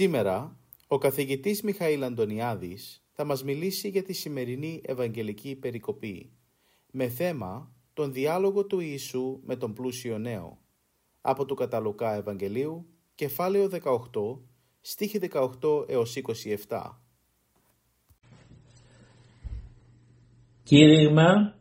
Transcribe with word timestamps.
Σήμερα 0.00 0.56
ο 0.86 0.98
καθηγητής 0.98 1.62
Μιχαήλ 1.62 2.02
Αντωνιάδης 2.02 3.02
θα 3.12 3.24
μας 3.24 3.44
μιλήσει 3.44 3.88
για 3.88 4.02
τη 4.02 4.12
σημερινή 4.12 4.80
Ευαγγελική 4.84 5.56
Περικοπή 5.56 6.32
με 6.90 7.08
θέμα 7.08 7.74
τον 7.92 8.12
διάλογο 8.12 8.66
του 8.66 8.80
Ιησού 8.80 9.40
με 9.44 9.56
τον 9.56 9.72
πλούσιο 9.72 10.18
νέο 10.18 10.58
από 11.20 11.44
του 11.44 11.54
Καταλουκά 11.54 12.14
Ευαγγελίου 12.14 12.86
κεφάλαιο 13.14 13.68
18 13.72 14.38
στίχη 14.80 15.18
18 15.32 15.88
έως 15.88 16.16
27. 16.68 16.80
Κήρυγμα 20.62 21.58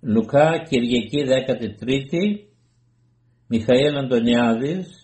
Λουκά 0.00 0.58
Κυριακή 0.58 1.24
13η 1.26 2.46
Μιχαήλ 3.46 3.96
Αντωνιάδης 3.96 5.01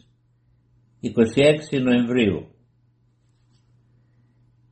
26 1.02 1.82
Νοεμβρίου 1.82 2.46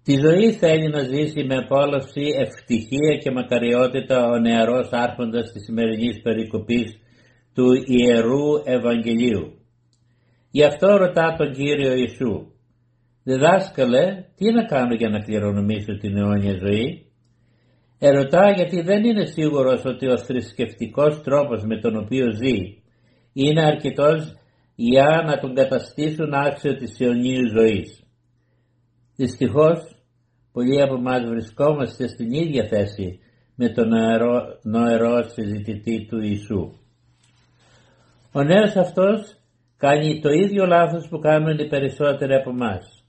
Τη 0.02 0.14
ζωή 0.18 0.52
θέλει 0.52 0.88
να 0.88 1.02
ζήσει 1.02 1.44
με 1.44 1.56
απόλαυση, 1.56 2.26
ευτυχία 2.38 3.16
και 3.22 3.30
μακαριότητα 3.30 4.26
ο 4.26 4.38
νεαρός 4.38 4.88
άρχοντας 4.90 5.52
της 5.52 5.64
σημερινής 5.64 6.20
περικοπής 6.22 6.98
του 7.54 7.66
Ιερού 7.86 8.62
Ευαγγελίου. 8.64 9.52
Γι' 10.50 10.64
αυτό 10.64 10.96
ρωτά 10.96 11.34
τον 11.38 11.52
Κύριο 11.52 11.94
Ιησού 11.94 12.46
«Διδάσκαλε, 13.24 14.24
τι 14.36 14.52
να 14.52 14.64
κάνω 14.64 14.94
για 14.94 15.08
να 15.08 15.18
κληρονομήσω 15.18 15.96
την 15.98 16.16
αιώνια 16.16 16.52
ζωή» 16.52 17.06
Ερωτά 17.98 18.50
γιατί 18.50 18.80
δεν 18.80 19.04
είναι 19.04 19.24
σίγουρος 19.24 19.84
ότι 19.84 20.06
ο 20.06 20.18
θρησκευτικός 20.18 21.22
τρόπος 21.22 21.64
με 21.64 21.80
τον 21.80 21.96
οποίο 21.96 22.30
ζει 22.32 22.58
είναι 23.32 23.64
αρκετός 23.64 24.34
για 24.76 25.22
να 25.26 25.38
τον 25.38 25.54
καταστήσουν 25.54 26.34
άξιο 26.34 26.76
της 26.76 27.00
αιωνίου 27.00 27.48
ζωής. 27.48 28.02
Δυστυχώς, 29.16 29.96
πολλοί 30.52 30.82
από 30.82 30.94
εμάς 30.94 31.28
βρισκόμαστε 31.28 32.08
στην 32.08 32.30
ίδια 32.30 32.66
θέση 32.68 33.18
με 33.54 33.68
τον 33.68 33.88
νοερό, 33.88 34.58
νοερό 34.62 35.22
συζητητή 35.22 36.06
του 36.06 36.20
Ιησού. 36.20 36.72
Ο 38.32 38.42
νέος 38.42 38.76
αυτός 38.76 39.36
κάνει 39.76 40.20
το 40.20 40.30
ίδιο 40.30 40.66
λάθος 40.66 41.08
που 41.08 41.18
κάνουν 41.18 41.58
οι 41.58 41.68
περισσότεροι 41.68 42.34
από 42.34 42.50
εμάς. 42.50 43.04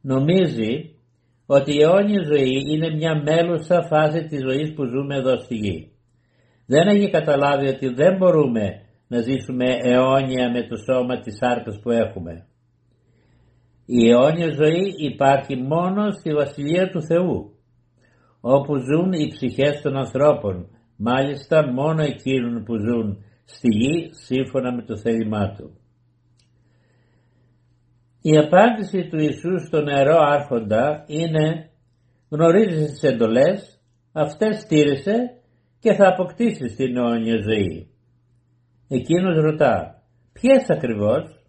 Νομίζει 0.00 0.96
ότι 1.46 1.74
η 1.74 1.80
αιώνια 1.80 2.22
ζωή 2.22 2.62
είναι 2.72 2.94
μια 2.94 3.22
μέλουσα 3.22 3.82
φάση 3.82 4.26
της 4.26 4.40
ζωής 4.40 4.74
που 4.74 4.84
ζούμε 4.84 5.16
εδώ 5.16 5.36
στη 5.36 5.54
γη. 5.54 5.90
Δεν 6.66 6.88
έχει 6.88 7.10
καταλάβει 7.10 7.68
ότι 7.68 7.88
δεν 7.88 8.16
μπορούμε 8.16 8.85
να 9.08 9.20
ζήσουμε 9.20 9.64
αιώνια 9.82 10.50
με 10.50 10.66
το 10.68 10.76
σώμα 10.76 11.20
της 11.20 11.36
σάρκας 11.36 11.80
που 11.82 11.90
έχουμε. 11.90 12.46
Η 13.86 14.08
αιώνια 14.08 14.50
ζωή 14.50 14.94
υπάρχει 14.98 15.56
μόνο 15.56 16.10
στη 16.10 16.32
Βασιλεία 16.32 16.90
του 16.90 17.02
Θεού, 17.02 17.56
όπου 18.40 18.76
ζουν 18.76 19.12
οι 19.12 19.28
ψυχές 19.28 19.80
των 19.82 19.96
ανθρώπων, 19.96 20.68
μάλιστα 20.96 21.72
μόνο 21.72 22.02
εκείνων 22.02 22.64
που 22.64 22.74
ζουν 22.76 23.24
στη 23.44 23.68
γη 23.68 24.10
σύμφωνα 24.10 24.72
με 24.72 24.82
το 24.82 24.96
θέλημά 24.96 25.52
Του. 25.52 25.78
Η 28.20 28.36
απάντηση 28.36 29.08
του 29.08 29.18
Ιησού 29.18 29.66
στο 29.66 29.80
νερό 29.80 30.18
άρχοντα 30.18 31.04
είναι 31.06 31.70
γνωρίζεις 32.28 32.90
τις 32.90 33.02
εντολές, 33.02 33.80
αυτές 34.12 34.56
στήρισε 34.60 35.16
και 35.78 35.92
θα 35.92 36.08
αποκτήσεις 36.08 36.76
την 36.76 36.96
αιώνια 36.96 37.36
ζωή. 37.42 37.90
Εκείνος 38.88 39.36
ρωτά, 39.36 40.02
ποιες 40.32 40.70
ακριβώς, 40.70 41.46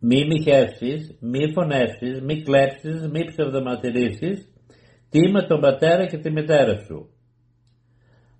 μη 0.00 0.26
μοιχεύσεις, 0.26 1.16
μη 1.20 1.52
φωνεύσεις, 1.52 2.20
μη 2.20 2.42
κλέψεις, 2.42 3.08
μη 3.08 3.24
ψευδοματηρήσεις, 3.24 4.48
τι 5.10 5.30
με 5.30 5.42
τον 5.42 5.60
πατέρα 5.60 6.06
και 6.06 6.18
τη 6.18 6.30
μητέρα 6.30 6.78
σου. 6.78 7.08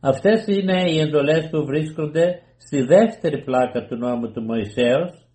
Αυτές 0.01 0.47
είναι 0.47 0.91
οι 0.91 0.99
εντολές 0.99 1.49
που 1.51 1.65
βρίσκονται 1.65 2.43
στη 2.57 2.83
δεύτερη 2.83 3.43
πλάκα 3.45 3.87
του 3.87 3.97
νόμου 3.97 4.31
του 4.33 4.43
Μωυσέως 4.43 5.29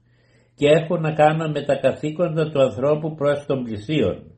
και 0.56 0.68
έχουν 0.68 1.02
να 1.02 1.14
κάνουν 1.14 1.52
με 1.52 1.62
τα 1.62 1.76
καθήκοντα 1.76 2.50
του 2.52 2.62
ανθρώπου 2.62 3.16
προς 3.16 3.46
τον 3.46 3.64
πλησίον. 3.64 4.32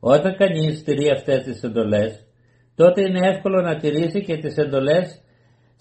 Όταν 0.00 0.36
κανείς 0.36 0.78
στηρεί 0.78 1.10
αυτές 1.10 1.42
τις 1.42 1.62
εντολές, 1.62 2.26
τότε 2.74 3.00
είναι 3.02 3.28
εύκολο 3.28 3.60
να 3.60 3.76
τηρήσει 3.76 4.24
και 4.24 4.36
τις 4.36 4.56
εντολές 4.56 5.22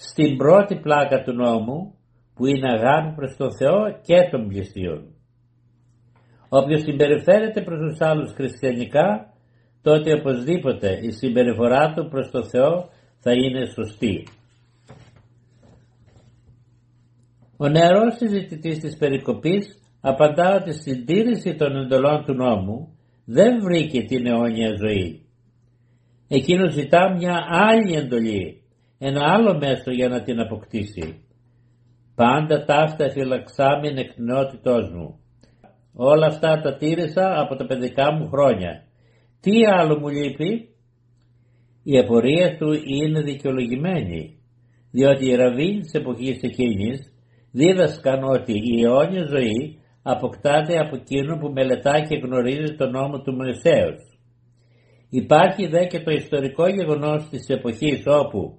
στην 0.02 0.38
πρώτη 0.38 0.76
πλάκα 0.76 1.24
του 1.24 1.34
νόμου 1.34 1.94
που 2.34 2.46
είναι 2.46 2.72
αγάπη 2.72 3.16
προς 3.16 3.36
τον 3.38 3.56
Θεό 3.58 4.00
και 4.02 4.30
τον 4.32 4.48
πλησίον. 4.48 5.02
Όποιος 6.50 6.82
συμπεριφέρεται 6.82 7.62
προς 7.62 7.80
τους 7.80 8.02
άλλους 8.02 8.32
χριστιανικά, 8.32 9.34
τότε 9.82 10.14
οπωσδήποτε 10.14 11.00
η 11.02 11.12
συμπεριφορά 11.12 11.94
του 11.94 12.08
προς 12.10 12.32
τον 12.32 12.50
Θεό 12.50 12.90
θα 13.20 13.32
είναι 13.32 13.66
σωστή. 13.66 14.28
Ο 17.58 17.68
νεαρός 17.68 18.16
συζητητής 18.16 18.80
της 18.80 18.98
περικοπής 18.98 19.81
απαντά 20.02 20.56
ότι 20.56 20.74
στην 20.74 21.06
τήρηση 21.06 21.56
των 21.56 21.76
εντολών 21.76 22.26
του 22.26 22.34
νόμου 22.34 22.98
δεν 23.26 23.62
βρήκε 23.62 24.02
την 24.02 24.26
αιώνια 24.26 24.76
ζωή. 24.76 25.26
Εκείνος 26.28 26.74
ζητά 26.74 27.14
μια 27.18 27.46
άλλη 27.50 27.96
εντολή 27.96 28.59
ένα 29.00 29.22
άλλο 29.34 29.58
μέσο 29.58 29.92
για 29.92 30.10
να 30.10 30.22
την 30.22 30.40
αποκτήσει. 30.40 31.24
Πάντα 32.16 32.66
ταύτα 32.66 33.10
φυλαξάμιν 33.10 33.98
εκ 33.98 34.18
νεότητός 34.18 34.90
μου. 34.92 35.20
Όλα 35.94 36.26
αυτά 36.26 36.62
τα 36.62 36.76
τήρησα 36.76 37.40
από 37.40 37.56
τα 37.56 37.66
παιδικά 37.66 38.14
μου 38.14 38.28
χρόνια. 38.28 38.84
Τι 39.40 39.66
άλλο 39.66 40.00
μου 40.00 40.08
λείπει; 40.08 40.69
Η 41.84 41.98
απορία 41.98 42.57
του 42.57 42.74
είναι 42.86 43.22
δικαιολογημένη, 43.22 44.40
διότι 44.92 45.25
οι 45.25 45.36
ραβίνοι 45.36 45.80
της 45.80 45.94
εποχής 45.94 46.42
εκείνης 46.42 47.13
δίδασκαν 47.52 48.24
ότι 48.24 48.54
η 48.54 48.84
αιώνια 48.84 49.25
ζωή 49.25 49.80
αποκτάται 50.04 50.80
από 50.80 50.95
εκείνο 50.95 51.38
που 51.38 51.52
μελετά 51.52 52.00
και 52.02 52.16
γνωρίζει 52.16 52.75
τον 52.75 52.92
νόμο 52.92 53.22
του 53.22 53.34
Μωυσέως. 53.34 54.19
Υπάρχει 55.10 55.68
δε 55.68 55.86
και 55.86 56.00
το 56.00 56.12
ιστορικό 56.12 56.68
γεγονός 56.68 57.30
της 57.30 57.48
εποχής 57.48 58.04
όπου 58.06 58.58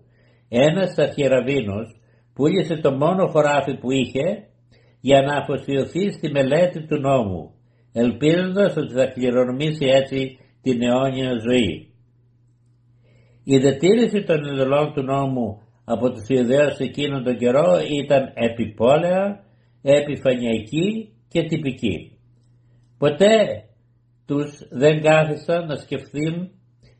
ένας 0.52 0.98
αρχιεραβίνος 0.98 2.00
πούλησε 2.34 2.76
το 2.76 2.92
μόνο 2.92 3.26
χωράφι 3.26 3.78
που 3.78 3.90
είχε 3.90 4.24
για 5.00 5.22
να 5.22 5.36
αφοσιωθεί 5.36 6.10
στη 6.10 6.30
μελέτη 6.30 6.86
του 6.86 7.00
νόμου, 7.00 7.54
ελπίζοντας 7.92 8.76
ότι 8.76 8.94
θα 8.94 9.06
κληρονομήσει 9.06 9.86
έτσι 9.86 10.38
την 10.62 10.82
αιώνια 10.82 11.30
ζωή. 11.48 11.94
Η 13.44 13.58
δετήρηση 13.58 14.22
των 14.22 14.44
ειδωλών 14.44 14.92
του 14.92 15.02
νόμου 15.02 15.62
από 15.84 16.10
τους 16.10 16.28
Ιουδαίους 16.28 16.78
εκείνον 16.78 17.24
τον 17.24 17.36
καιρό 17.36 17.78
ήταν 18.02 18.32
επιπόλαια, 18.34 19.44
επιφανειακή 19.82 21.12
και 21.28 21.42
τυπική. 21.42 22.18
Ποτέ 22.98 23.64
τους 24.26 24.68
δεν 24.70 25.02
κάθισαν 25.02 25.66
να 25.66 25.76
σκεφτούν 25.76 26.50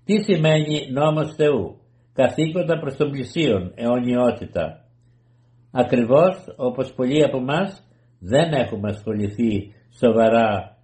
τι 0.05 0.23
σημαίνει 0.23 0.91
νόμος 0.93 1.35
Θεού 1.35 1.80
καθήκοντα 2.13 2.79
προς 2.79 2.97
τον 2.97 3.11
πλησίον, 3.11 3.73
αιωνιότητα. 3.75 4.85
Ακριβώς 5.71 6.55
όπως 6.57 6.93
πολλοί 6.93 7.25
από 7.25 7.37
εμάς 7.37 7.89
δεν 8.19 8.53
έχουμε 8.53 8.91
ασχοληθεί 8.91 9.75
σοβαρά 9.99 10.77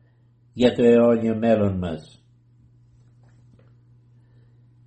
για 0.53 0.73
το 0.73 0.83
αιώνιο 0.85 1.37
μέλλον 1.37 1.79
μας. 1.79 2.21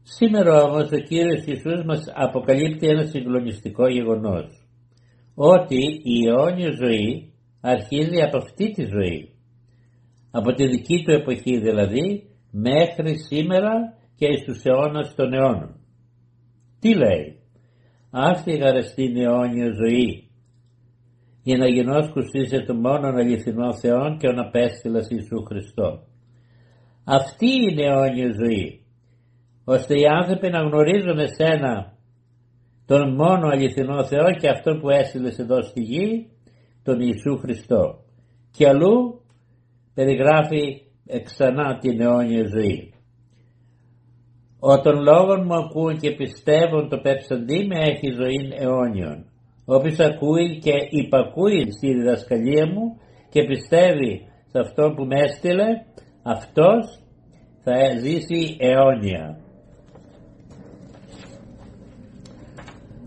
Σήμερα 0.01 0.63
όμως 0.63 0.91
ο 0.91 0.97
Κύριος 0.97 1.45
Ιησούς 1.45 1.83
μας 1.85 2.11
αποκαλύπτει 2.15 2.87
ένα 2.87 3.03
συγκλονιστικό 3.03 3.87
γεγονός 3.87 4.67
ότι 5.35 6.01
η 6.03 6.27
αιώνια 6.27 6.71
ζωή 6.71 7.33
αρχίζει 7.61 8.21
από 8.21 8.37
αυτή 8.37 8.71
τη 8.71 8.83
ζωή. 8.83 9.33
από 10.31 10.53
τη 10.53 10.67
δική 10.67 11.03
του 11.03 11.11
εποχή 11.11 11.59
δηλαδή 11.59 12.29
μέχρι 12.51 13.17
σήμερα 13.17 13.71
και 14.15 14.25
εις 14.27 14.43
τους 14.43 14.63
αιώνας 14.63 15.15
των 15.15 15.33
αιώνων. 15.33 15.78
Τι 16.79 16.95
λέει, 16.95 17.39
αυτή 18.11 18.51
η 18.51 18.57
γαρεστή 18.57 19.13
αιώνια 19.15 19.71
ζωή 19.71 20.29
για 21.43 21.57
να 21.57 21.67
γινώσκου 21.67 22.19
είσαι 22.31 22.59
το 22.59 22.73
μόνον 22.73 23.17
αληθινό 23.17 23.73
Θεόν 23.73 24.17
και 24.17 24.27
ο 24.27 24.33
απέστειλας 24.35 25.09
Ιησού 25.09 25.43
Χριστό. 25.43 26.03
Αυτή 27.03 27.49
είναι 27.49 27.81
η 27.81 27.85
αιώνια 27.85 28.31
ζωή, 28.43 28.85
ώστε 29.63 29.93
οι 29.99 30.05
άνθρωποι 30.05 30.49
να 30.49 30.59
γνωρίζουν 30.59 31.19
εσένα 31.19 31.97
τον 32.85 33.13
μόνο 33.15 33.47
αληθινό 33.47 34.05
Θεό 34.05 34.31
και 34.39 34.49
αυτό 34.49 34.77
που 34.77 34.89
έστειλες 34.89 35.39
εδώ 35.39 35.61
στη 35.61 35.81
γη, 35.81 36.29
τον 36.83 36.99
Ιησού 36.99 37.37
Χριστό. 37.37 38.03
Και 38.51 38.67
αλλού 38.67 39.21
περιγράφει 39.93 40.81
ξανά 41.23 41.77
την 41.77 42.01
αιώνια 42.01 42.43
ζωή. 42.47 42.93
Όταν 44.59 45.01
λόγων 45.01 45.45
μου 45.45 45.55
ακούν 45.55 45.97
και 45.97 46.11
πιστεύουν 46.11 46.89
το 46.89 46.97
πέψαντί 46.97 47.67
με 47.67 47.77
έχει 47.79 48.11
ζωή 48.11 48.53
αιώνιον. 48.59 49.25
Όποιος 49.65 49.99
ακούει 49.99 50.59
και 50.59 50.73
υπακούει 50.89 51.71
στη 51.71 51.93
διδασκαλία 51.93 52.65
μου 52.67 52.99
και 53.29 53.43
πιστεύει 53.43 54.27
σε 54.51 54.59
αυτό 54.59 54.93
που 54.95 55.05
με 55.05 55.19
έστειλε, 55.19 55.65
αυτός 56.23 56.99
θα 57.63 57.71
ζήσει 57.99 58.57
αιώνια. 58.59 59.37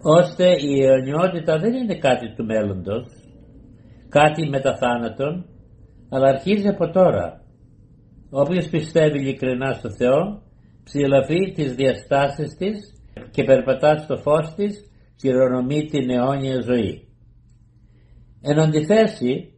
Ώστε 0.02 0.44
η 0.44 0.84
αιωνιότητα 0.84 1.58
δεν 1.58 1.74
είναι 1.74 1.98
κάτι 1.98 2.34
του 2.34 2.44
μέλλοντος, 2.44 3.04
κάτι 4.08 4.48
μετά 4.48 4.76
θάνατον, 4.76 5.46
αλλά 6.10 6.28
αρχίζει 6.28 6.68
από 6.68 6.90
τώρα. 6.90 7.40
Όποιος 8.30 8.68
πιστεύει 8.68 9.18
ειλικρινά 9.18 9.72
στο 9.72 9.90
Θεό, 9.90 10.42
ψηλαφεί 10.84 11.52
τις 11.54 11.74
διαστάσεις 11.74 12.56
της 12.58 12.76
και 13.30 13.44
περπατά 13.44 13.96
στο 13.96 14.16
φως 14.16 14.54
της, 14.54 14.90
κληρονομεί 15.20 15.84
την 15.84 16.10
αιώνια 16.10 16.60
ζωή. 16.60 17.08
Εν 18.42 18.58
αντιθέσει, 18.58 19.52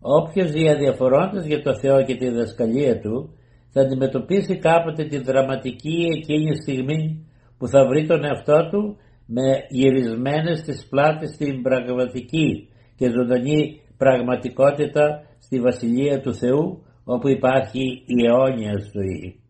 όποιος 0.00 0.50
διαδιαφορώντας 0.50 1.46
για 1.46 1.62
το 1.62 1.78
Θεό 1.78 2.04
και 2.04 2.16
τη 2.16 2.28
διδασκαλία 2.28 3.00
Του, 3.00 3.34
θα 3.70 3.80
αντιμετωπίσει 3.80 4.58
κάποτε 4.58 5.04
τη 5.04 5.18
δραματική 5.18 6.06
εκείνη 6.16 6.56
στιγμή 6.56 7.26
που 7.58 7.68
θα 7.68 7.86
βρει 7.86 8.06
τον 8.06 8.24
εαυτό 8.24 8.68
του 8.70 8.96
με 9.26 9.66
γυρισμένες 9.68 10.58
στις 10.58 10.86
πλάτες 10.88 11.34
στην 11.34 11.62
πραγματική 11.62 12.68
και 12.96 13.10
ζωντανή 13.10 13.80
πραγματικότητα 13.96 15.22
στη 15.38 15.60
Βασιλεία 15.60 16.20
του 16.20 16.34
Θεού 16.34 16.82
όπου 17.04 17.28
υπάρχει 17.28 18.02
η 18.06 18.26
αιώνια 18.26 18.72
ζωή. 18.92 19.43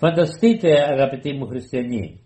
Φανταστείτε 0.00 0.70
αγαπητοί 0.92 1.32
μου 1.32 1.46
χριστιανοί 1.46 2.20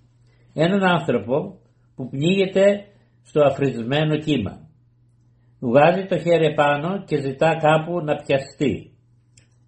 έναν 0.55 0.83
άνθρωπο 0.85 1.59
που 1.95 2.09
πνίγεται 2.09 2.85
στο 3.23 3.41
αφρισμένο 3.45 4.17
κύμα. 4.17 4.69
Βγάζει 5.61 6.07
το 6.07 6.19
χέρι 6.19 6.55
πάνω 6.55 7.05
και 7.05 7.21
ζητά 7.21 7.57
κάπου 7.57 8.01
να 8.01 8.17
πιαστεί. 8.17 8.93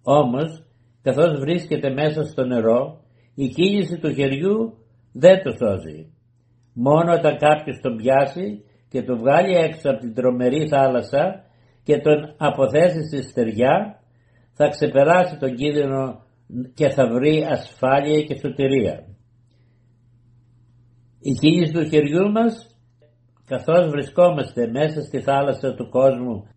Όμως 0.03 0.63
καθώς 1.01 1.39
βρίσκεται 1.39 1.89
μέσα 1.89 2.23
στο 2.23 2.45
νερό 2.45 3.01
η 3.35 3.47
κίνηση 3.47 3.97
του 3.97 4.13
χεριού 4.13 4.77
δεν 5.13 5.43
το 5.43 5.51
σώζει. 5.51 6.13
Μόνο 6.73 7.13
όταν 7.13 7.37
κάποιος 7.37 7.79
τον 7.81 7.95
πιάσει 7.95 8.63
και 8.89 9.01
τον 9.03 9.17
βγάλει 9.17 9.55
έξω 9.55 9.89
από 9.89 9.99
την 9.99 10.13
τρομερή 10.13 10.67
θάλασσα 10.67 11.43
και 11.83 11.97
τον 11.97 12.35
αποθέσει 12.37 13.01
στη 13.07 13.21
στεριά 13.21 13.99
θα 14.53 14.67
ξεπεράσει 14.67 15.37
τον 15.37 15.55
κίνδυνο 15.55 16.25
και 16.73 16.89
θα 16.89 17.07
βρει 17.07 17.45
ασφάλεια 17.49 18.21
και 18.23 18.35
σωτηρία. 18.35 19.05
Η 21.19 21.31
κίνηση 21.31 21.73
του 21.73 21.89
χεριού 21.89 22.31
μας 22.31 22.77
καθώς 23.45 23.89
βρισκόμαστε 23.89 24.67
μέσα 24.67 25.01
στη 25.01 25.21
θάλασσα 25.21 25.73
του 25.73 25.89
κόσμου 25.89 26.47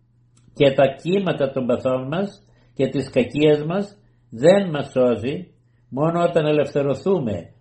και 0.53 0.71
τα 0.71 0.85
κύματα 1.01 1.51
των 1.51 1.65
παθών 1.65 2.07
μας 2.07 2.29
και 2.73 2.87
της 2.87 3.09
κακίας 3.09 3.65
μας 3.65 3.97
δεν 4.29 4.69
μας 4.69 4.91
σώζει 4.91 5.47
μόνο 5.89 6.23
όταν 6.23 6.45
ελευθερωθούμε 6.45 7.53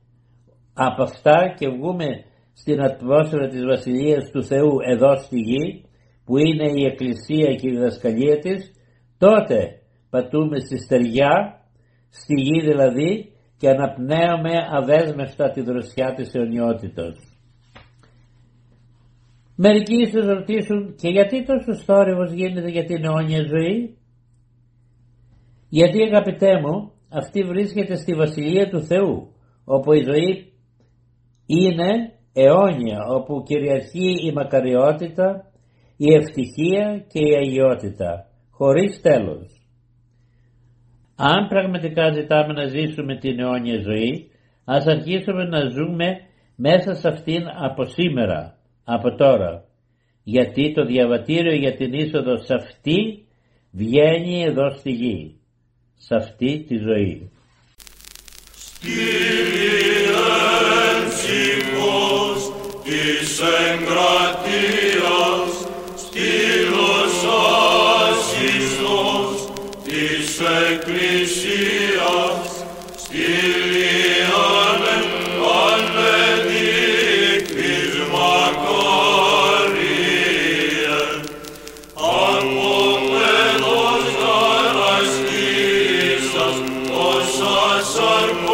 από 0.75 1.03
αυτά 1.03 1.55
και 1.59 1.69
βγούμε 1.69 2.07
στην 2.53 2.83
ατμόσφαιρα 2.83 3.49
της 3.49 3.65
Βασιλείας 3.65 4.31
του 4.31 4.45
Θεού 4.45 4.77
εδώ 4.93 5.17
στη 5.17 5.39
γη 5.39 5.85
που 6.25 6.37
είναι 6.37 6.71
η 6.71 6.85
Εκκλησία 6.85 7.55
και 7.55 7.69
η 7.69 7.71
διδασκαλία 7.71 8.39
της 8.39 8.71
τότε 9.19 9.57
πατούμε 10.11 10.59
στη 10.59 10.79
στεριά 10.79 11.60
στη 12.11 12.35
γη 12.35 12.61
δηλαδή 12.61 13.33
και 13.59 13.69
αναπνέουμε 13.69 14.53
αδέσμευτα 14.71 15.51
τη 15.51 15.61
δροσιά 15.61 16.15
της 16.15 16.35
αιωνιότητας. 16.35 17.31
Μερικοί 19.57 19.95
ίσως 19.95 20.27
ρωτήσουν 20.27 20.95
και 20.95 21.09
γιατί 21.09 21.45
τόσο 21.45 21.75
θόρυβος 21.85 22.33
γίνεται 22.33 22.69
για 22.69 22.85
την 22.85 23.05
αιώνια 23.05 23.43
ζωή; 23.47 23.97
Γιατί 25.69 26.03
αγαπητέ 26.03 26.61
μου 26.61 26.93
αυτή 27.09 27.43
βρίσκεται 27.43 27.97
στη 27.97 28.15
Βασιλεία 28.15 28.69
του 28.69 28.83
Θεού 28.83 29.33
όπου 29.65 29.93
η 29.93 30.03
ζωή 30.03 30.53
είναι 31.47 32.13
αιώνια 32.33 32.99
όπου 33.09 33.43
κυριαρχεί 33.43 34.27
η 34.27 34.33
μακαριότητα, 34.33 35.51
η 35.97 36.15
ευτυχία 36.15 37.05
και 37.09 37.21
η 37.21 37.35
αγιότητα 37.37 38.27
χωρίς 38.51 39.01
τέλος. 39.01 39.60
Αν 41.23 41.49
πραγματικά 41.49 42.13
ζητάμε 42.13 42.53
να 42.53 42.67
ζήσουμε 42.67 43.17
την 43.17 43.41
αιώνια 43.41 43.81
ζωή, 43.81 44.31
ας 44.65 44.87
αρχίσουμε 44.87 45.45
να 45.45 45.69
ζούμε 45.69 46.21
μέσα 46.57 46.95
σε 46.95 47.09
αυτήν 47.09 47.43
από 47.69 47.85
σήμερα, 47.85 48.57
από 48.85 49.15
τώρα. 49.15 49.65
Γιατί 50.23 50.73
το 50.73 50.85
διαβατήριο 50.85 51.55
για 51.55 51.77
την 51.77 51.93
είσοδο 51.93 52.37
σε 52.37 52.55
αυτή 52.55 53.27
βγαίνει 53.71 54.43
εδώ 54.43 54.71
στη 54.71 54.91
γη, 54.91 55.41
σε 55.97 56.15
αυτή 56.15 56.65
τη 56.69 56.77
ζωή. 56.77 57.31
της 62.85 63.41
sor 87.91 88.50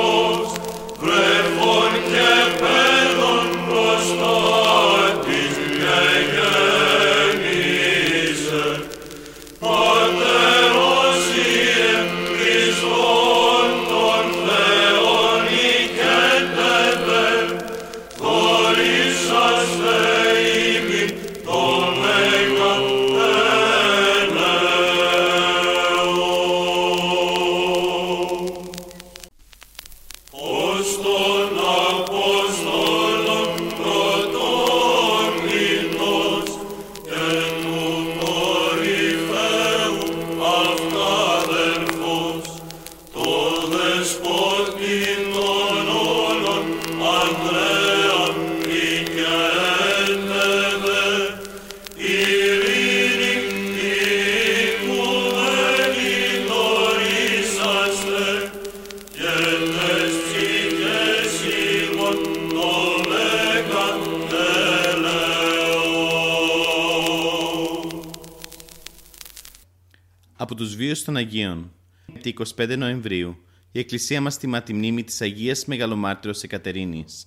από 70.46 70.54
τους 70.54 70.76
βίους 70.76 71.04
των 71.04 71.16
Αγίων. 71.16 71.72
Τη 72.20 72.32
25 72.56 72.76
Νοεμβρίου 72.78 73.36
η 73.72 73.78
Εκκλησία 73.78 74.20
μας 74.20 74.38
τιμά 74.38 74.62
τη 74.62 74.74
μνήμη 74.74 75.04
της 75.04 75.20
Αγίας 75.20 75.64
Μεγαλομάρτυρος 75.64 76.42
Εκατερίνης. 76.42 77.26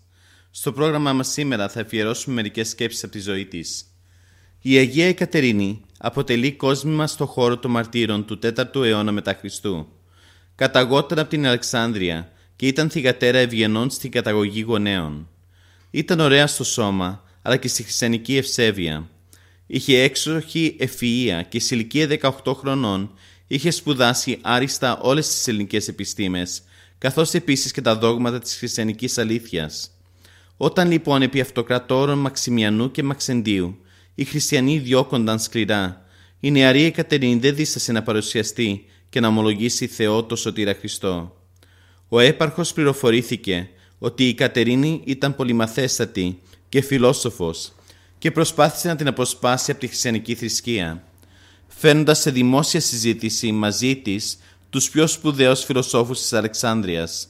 Στο 0.52 0.72
πρόγραμμά 0.72 1.14
μας 1.14 1.28
σήμερα 1.28 1.70
θα 1.70 1.82
αφιερώσουμε 1.82 2.36
μερικές 2.36 2.70
σκέψεις 2.70 3.04
από 3.04 3.12
τη 3.12 3.20
ζωή 3.20 3.46
της. 3.46 3.86
Η 4.62 4.78
Αγία 4.78 5.08
Εκατερίνη 5.08 5.82
αποτελεί 5.98 6.52
κόσμημα 6.52 7.08
στο 7.08 7.26
χώρο 7.26 7.58
των 7.58 7.72
μαρτύρων 7.72 8.26
του 8.26 8.40
4ου 8.44 8.84
αιώνα 8.84 9.12
μετά 9.12 9.34
Χριστού. 9.34 9.88
Καταγόταν 10.56 11.20
από 11.20 11.30
την 11.30 11.48
Αλεξάνδρεια 11.48 12.32
και 12.56 12.68
ήταν 12.68 12.90
θυγατέρα 12.90 13.38
ευγενών 13.38 13.90
στην 13.90 14.12
καταγωγή 14.12 14.64
γονέων. 14.68 15.30
Ήταν 15.92 16.20
ωραία 16.20 16.48
στο 16.48 16.64
σώμα, 16.64 17.24
αλλά 17.42 17.58
και 17.58 17.68
στη 17.68 17.84
χριστιανική 17.84 18.38
ευσέβεια. 18.38 19.10
Είχε 19.72 20.02
έξοχη 20.02 20.76
ευφυΐα 20.80 21.42
και 21.50 21.60
σε 21.60 21.76
ηλικία 21.76 22.08
18 22.44 22.54
χρονών 22.56 23.12
είχε 23.48 23.72
σπουδάσει 23.72 24.38
άριστα 24.42 25.00
όλες 25.02 25.28
τις 25.28 25.48
ελληνικές 25.48 25.88
επιστήμες, 25.88 26.62
καθώς 26.98 27.34
επίσης 27.34 27.72
και 27.72 27.82
τα 27.82 27.98
δόγματα 27.98 28.40
της 28.40 28.58
χριστιανικής 28.58 29.18
αλήθειας. 29.18 29.92
Όταν 30.58 30.92
λοιπόν 30.92 31.22
επί 31.22 31.40
αυτοκρατόρων 31.40 32.20
Μαξιμιανού 32.20 32.92
και 32.92 33.04
Μαξεντίου 33.04 33.78
οι 34.16 34.24
χριστιανοί 34.24 34.78
διώκονταν 34.78 35.40
σκληρά, 35.40 36.06
η 36.40 36.52
νεαρή 36.52 36.84
Εκατερίνη 36.84 37.40
δεν 37.40 37.56
δίστασε 37.56 37.92
να 37.92 38.04
παρουσιαστεί 38.04 38.86
και 39.10 39.20
να 39.20 39.28
ομολογήσει 39.28 39.88
Θεό 39.88 40.24
το 40.24 40.36
Σωτήρα 40.36 40.74
Χριστό. 40.74 41.36
Ο 42.10 42.20
έπαρχος 42.20 42.74
πληροφορήθηκε 42.74 43.70
ότι 44.00 44.28
η 44.28 44.34
Κατερίνη 44.34 45.02
ήταν 45.06 45.36
πολυμαθέστατη 45.36 46.40
και 46.70 46.82
φιλόσοφος 46.82 47.74
και 48.20 48.32
προσπάθησε 48.32 48.88
να 48.88 48.96
την 48.96 49.08
αποσπάσει 49.08 49.72
από 49.72 49.80
τη 49.80 49.88
χριστιανική 49.88 50.36
θρησκεία, 50.36 51.04
φέρνοντας 51.68 52.20
σε 52.20 52.32
δημόσια 52.32 52.80
συζήτηση 52.80 53.52
μαζί 53.52 53.96
της 53.96 54.40
τους 54.70 54.90
πιο 54.90 55.08
σπουδαίους 55.08 55.64
φιλοσόφους 55.64 56.20
της 56.20 56.34
Αλεξάνδρειας. 56.34 57.28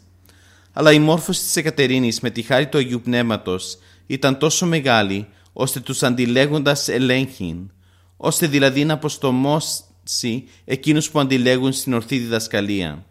Αλλά 0.73 0.91
η 0.91 0.99
μόρφωση 0.99 1.41
της 1.41 1.55
Εκατερίνης 1.55 2.19
με 2.19 2.29
τη 2.29 2.41
χάρη 2.41 2.67
του 2.67 2.77
Αγίου 2.77 3.01
Πνεύματος 3.01 3.77
ήταν 4.07 4.37
τόσο 4.37 4.65
μεγάλη 4.65 5.27
ώστε 5.53 5.79
τους 5.79 6.03
αντιλέγοντας 6.03 6.87
ελέγχην, 6.87 7.71
ώστε 8.17 8.47
δηλαδή 8.47 8.85
να 8.85 8.93
αποστομώσει 8.93 10.47
εκείνους 10.65 11.09
που 11.09 11.19
αντιλέγουν 11.19 11.73
στην 11.73 11.93
ορθή 11.93 12.17
διδασκαλία. 12.17 13.05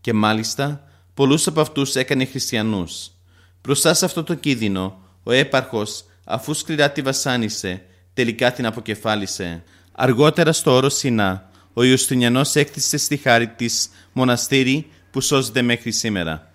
Και 0.00 0.12
μάλιστα 0.12 0.84
πολλούς 1.14 1.46
από 1.46 1.60
αυτούς 1.60 1.94
έκανε 1.94 2.24
χριστιανούς. 2.24 3.10
Μπροστά 3.62 3.94
σε 3.94 4.04
αυτό 4.04 4.24
το 4.24 4.34
κίνδυνο, 4.34 5.00
ο 5.22 5.32
έπαρχος, 5.32 6.04
αφού 6.24 6.54
σκληρά 6.54 6.90
τη 6.90 7.02
βασάνισε, 7.02 7.82
τελικά 8.14 8.52
την 8.52 8.66
αποκεφάλισε. 8.66 9.62
Αργότερα 9.92 10.52
στο 10.52 10.70
όρο 10.70 10.88
Σινά, 10.88 11.50
ο 11.72 11.82
Ιουστινιανός 11.82 12.54
έκτισε 12.54 12.96
στη 12.96 13.16
χάρη 13.16 13.48
της 13.48 13.90
μοναστήρι 14.12 14.90
που 15.10 15.20
σώζεται 15.20 15.62
μέχρι 15.62 15.92
σήμερα. 15.92 16.51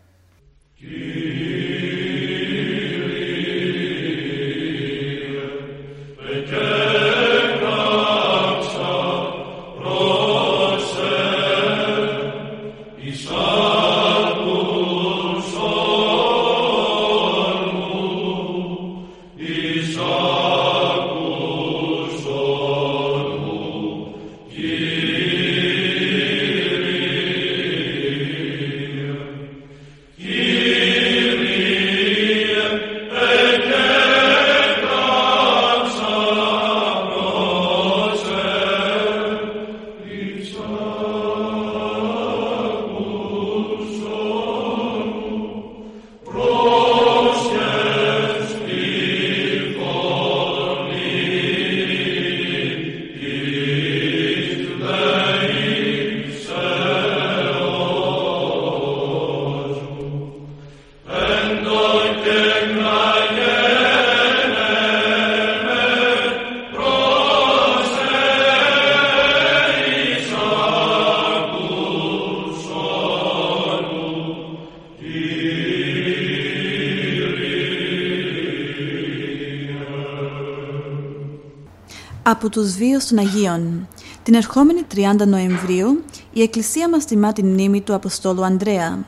Από 82.30 82.50
τους 82.50 82.76
βίους 82.76 83.06
των 83.06 83.18
Αγίων. 83.18 83.88
Την 84.24 84.34
ερχόμενη 84.34 84.82
30 84.96 85.28
Νοεμβρίου 85.28 86.04
η 86.34 86.42
Εκκλησία 86.42 86.90
μας 86.90 87.06
τιμά 87.06 87.34
την 87.34 87.48
μνήμη 87.48 87.82
του 87.82 87.94
Αποστόλου 87.94 88.46
Ανδρέα. 88.46 89.06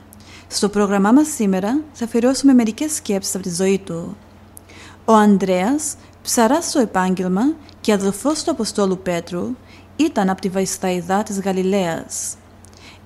Στο 0.48 0.70
πρόγραμμά 0.70 1.12
μας 1.12 1.28
σήμερα 1.28 1.82
θα 1.94 2.06
αφιερώσουμε 2.06 2.54
μερικές 2.54 2.96
σκέψεις 2.96 3.36
από 3.36 3.44
τη 3.44 3.54
ζωή 3.54 3.80
του. 3.80 4.18
Ο 5.06 5.14
Ανδρέας, 5.14 5.96
ψαράς 6.22 6.66
στο 6.66 6.80
επάγγελμα 6.80 7.42
και 7.82 7.94
αδελφός 7.94 8.44
του 8.44 8.52
Αποστόλου 8.52 9.00
Πέτρου, 9.04 9.56
ήταν 9.96 10.30
από 10.30 10.42
τη 10.42 10.50
Βαϊσταϊδά 10.50 11.24
της 11.24 11.40
Γαλιλαίας. 11.42 12.36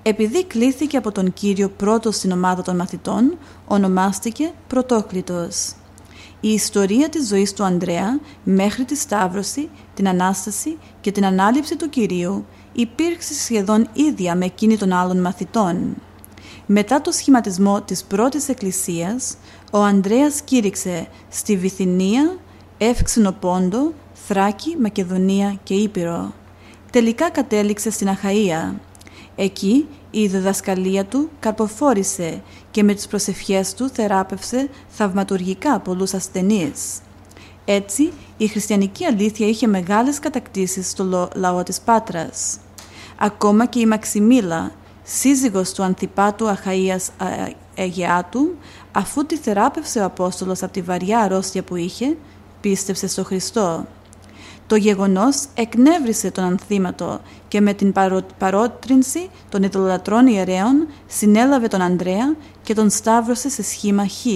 Επειδή 0.02 0.44
κλήθηκε 0.44 0.96
από 0.96 1.12
τον 1.12 1.32
Κύριο 1.32 1.68
πρώτος 1.68 2.16
στην 2.16 2.32
ομάδα 2.32 2.62
των 2.62 2.76
μαθητών, 2.76 3.38
ονομάστηκε 3.66 4.52
Πρωτόκλητος. 4.66 5.74
Η 6.44 6.52
ιστορία 6.52 7.08
της 7.08 7.28
ζωής 7.28 7.52
του 7.52 7.64
Ανδρέα 7.64 8.20
μέχρι 8.44 8.84
τη 8.84 8.96
Σταύρωση, 8.96 9.68
την 9.94 10.08
Ανάσταση 10.08 10.78
και 11.00 11.12
την 11.12 11.24
Ανάληψη 11.24 11.76
του 11.76 11.88
Κυρίου 11.88 12.44
υπήρξε 12.72 13.34
σχεδόν 13.34 13.88
ίδια 13.92 14.34
με 14.34 14.44
εκείνη 14.44 14.76
των 14.76 14.92
άλλων 14.92 15.20
μαθητών. 15.20 15.94
Μετά 16.66 17.00
το 17.00 17.10
σχηματισμό 17.10 17.82
της 17.82 18.04
πρώτης 18.04 18.48
εκκλησίας, 18.48 19.36
ο 19.72 19.78
Ανδρέας 19.82 20.40
κήρυξε 20.40 21.08
στη 21.28 21.56
Βυθινία, 21.56 22.36
Εύξηνο 22.78 23.32
Πόντο, 23.32 23.92
Θράκη, 24.12 24.76
Μακεδονία 24.80 25.58
και 25.62 25.74
Ήπειρο. 25.74 26.32
Τελικά 26.90 27.30
κατέληξε 27.30 27.90
στην 27.90 28.08
Αχαΐα. 28.08 28.74
Εκεί 29.36 29.86
η 30.14 30.26
διδασκαλία 30.26 31.04
του 31.04 31.30
καρποφόρησε 31.40 32.42
και 32.70 32.82
με 32.82 32.94
τις 32.94 33.06
προσευχές 33.06 33.74
του 33.74 33.88
θεράπευσε 33.88 34.68
θαυματουργικά 34.88 35.80
πολλούς 35.80 36.14
ασθενείς. 36.14 37.00
Έτσι, 37.64 38.12
η 38.36 38.46
χριστιανική 38.46 39.04
αλήθεια 39.04 39.46
είχε 39.46 39.66
μεγάλες 39.66 40.18
κατακτήσεις 40.18 40.90
στο 40.90 41.28
λαό 41.34 41.62
της 41.62 41.80
Πάτρας. 41.80 42.58
Ακόμα 43.18 43.66
και 43.66 43.80
η 43.80 43.86
Μαξιμίλα, 43.86 44.72
σύζυγος 45.02 45.72
του 45.72 45.82
Ανθιπάτου 45.82 46.46
Αχαΐας 46.46 47.08
Αιγιάτου, 47.74 48.54
αφού 48.92 49.26
τη 49.26 49.36
θεράπευσε 49.36 50.00
ο 50.00 50.04
Απόστολος 50.04 50.62
από 50.62 50.72
τη 50.72 50.82
βαριά 50.82 51.18
αρρώστια 51.20 51.62
που 51.62 51.76
είχε, 51.76 52.16
πίστεψε 52.60 53.06
στο 53.06 53.24
Χριστό. 53.24 53.86
Το 54.66 54.76
γεγονός 54.76 55.44
εκνεύρισε 55.54 56.30
τον 56.30 56.44
ανθήματο 56.44 57.20
και 57.54 57.60
με 57.60 57.74
την 57.74 57.92
παρότρινση 58.38 59.30
των 59.48 59.62
ειδωλατρών 59.62 60.26
ιερέων 60.26 60.86
συνέλαβε 61.06 61.66
τον 61.66 61.80
Ανδρέα 61.80 62.34
και 62.62 62.74
τον 62.74 62.90
σταύρωσε 62.90 63.48
σε 63.48 63.62
σχήμα 63.62 64.06
χ. 64.08 64.26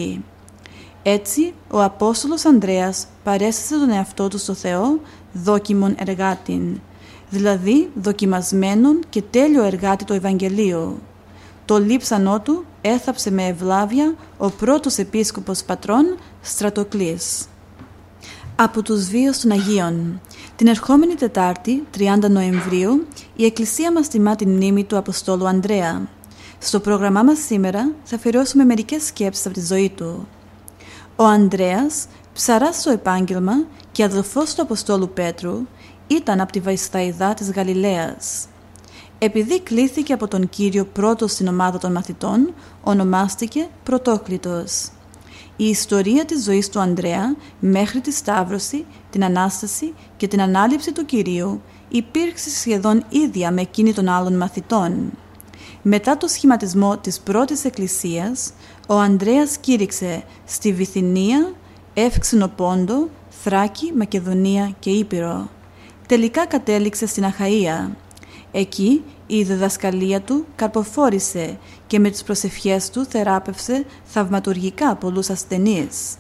Έτσι, 1.03 1.55
ο 1.71 1.83
Απόστολος 1.83 2.45
Ανδρέας 2.45 3.07
παρέστησε 3.25 3.79
τον 3.79 3.91
εαυτό 3.91 4.29
του 4.29 4.39
στο 4.39 4.55
Θεό 4.55 5.01
δόκιμον 5.33 5.95
εργάτην, 5.99 6.81
δηλαδή 7.31 7.91
δοκιμασμένον 7.95 9.01
και 9.09 9.23
τέλειο 9.23 9.65
εργάτη 9.65 10.05
το 10.05 10.15
Ευαγγελίο. 10.15 10.99
Το 11.65 11.79
λείψανό 11.79 12.41
του 12.41 12.65
έθαψε 12.81 13.31
με 13.31 13.47
ευλάβεια 13.47 14.15
ο 14.37 14.51
πρώτος 14.51 14.97
επίσκοπος 14.97 15.63
πατρών 15.63 16.17
Στρατοκλής 16.41 17.47
από 18.61 18.83
τους 18.83 19.09
βίους 19.09 19.39
των 19.39 19.51
Αγίων. 19.51 20.21
Την 20.57 20.67
ερχόμενη 20.67 21.15
Τετάρτη, 21.15 21.87
30 21.99 22.29
Νοεμβρίου, 22.31 23.07
η 23.37 23.45
Εκκλησία 23.45 23.93
μας 23.93 24.09
τιμά 24.09 24.37
την 24.37 24.51
μνήμη 24.51 24.85
του 24.85 24.97
Αποστόλου 24.97 25.49
Ανδρέα. 25.49 26.09
Στο 26.59 26.81
πρόγραμμά 26.81 27.23
μας 27.23 27.39
σήμερα 27.39 27.93
θα 28.05 28.17
αφιερώσουμε 28.17 28.65
μερικές 28.65 29.05
σκέψεις 29.05 29.47
από 29.47 29.55
τη 29.55 29.67
ζωή 29.67 29.93
του. 29.97 30.29
Ο 31.17 31.25
Ανδρέας, 31.25 32.07
ψαράς 32.33 32.77
στο 32.77 32.91
επάγγελμα 32.91 33.53
και 33.93 34.05
αδελφός 34.05 34.55
του 34.55 34.63
Αποστόλου 34.63 35.11
Πέτρου, 35.15 35.67
ήταν 36.07 36.41
από 36.41 36.53
τη 36.53 36.61
Βαϊσταϊδά 36.61 37.35
της 37.35 37.51
Γαλιλαίας. 37.51 38.47
Επειδή 39.19 39.61
κλήθηκε 39.61 40.13
από 40.13 40.29
τον 40.29 40.49
Κύριο 40.49 40.85
πρώτος 40.85 41.33
στην 41.33 41.49
ομάδα 41.49 41.79
των 41.79 41.93
μαθητών, 41.93 42.55
ονομάστηκε 42.83 43.69
Πρωτόκλητος. 43.83 44.89
Η 45.61 45.65
ιστορία 45.65 46.25
της 46.25 46.43
ζωής 46.45 46.69
του 46.69 46.81
Ανδρέα 46.81 47.37
μέχρι 47.61 48.01
τη 48.01 48.13
Σταύρωση, 48.13 48.85
την 49.11 49.25
Ανάσταση 49.25 49.95
και 50.17 50.29
την 50.29 50.41
Ανάληψη 50.41 50.93
του 50.93 51.05
Κυρίου 51.05 51.63
υπήρξε 51.89 52.51
σχεδόν 52.51 53.05
ίδια 53.09 53.51
με 53.51 53.61
εκείνη 53.61 53.93
των 53.93 54.09
άλλων 54.09 54.37
μαθητών. 54.37 55.11
Μετά 55.83 56.17
το 56.17 56.29
σχηματισμό 56.29 56.99
της 56.99 57.21
πρώτης 57.21 57.65
εκκλησίας, 57.65 58.53
ο 58.89 58.95
Ανδρέας 58.95 59.57
κήρυξε 59.59 60.23
στη 60.45 60.73
Βυθινία, 60.73 61.53
Εύξηνο 61.95 62.49
Πόντο, 62.49 63.09
Θράκη, 63.43 63.93
Μακεδονία 63.97 64.75
και 64.79 64.91
Ήπειρο. 64.91 65.49
Τελικά 66.07 66.47
κατέληξε 66.47 67.07
στην 67.07 67.25
Αχαΐα. 67.25 67.91
Εκεί 68.53 69.03
η 69.31 69.43
διδασκαλία 69.43 70.21
του 70.21 70.47
καρποφόρησε 70.57 71.59
και 71.87 71.99
με 71.99 72.11
τις 72.11 72.23
προσευχές 72.23 72.91
του 72.91 73.05
θεράπευσε 73.05 73.85
θαυματουργικά 74.05 74.95
πολλούς 74.95 75.31
ασθενείς. 75.31 76.17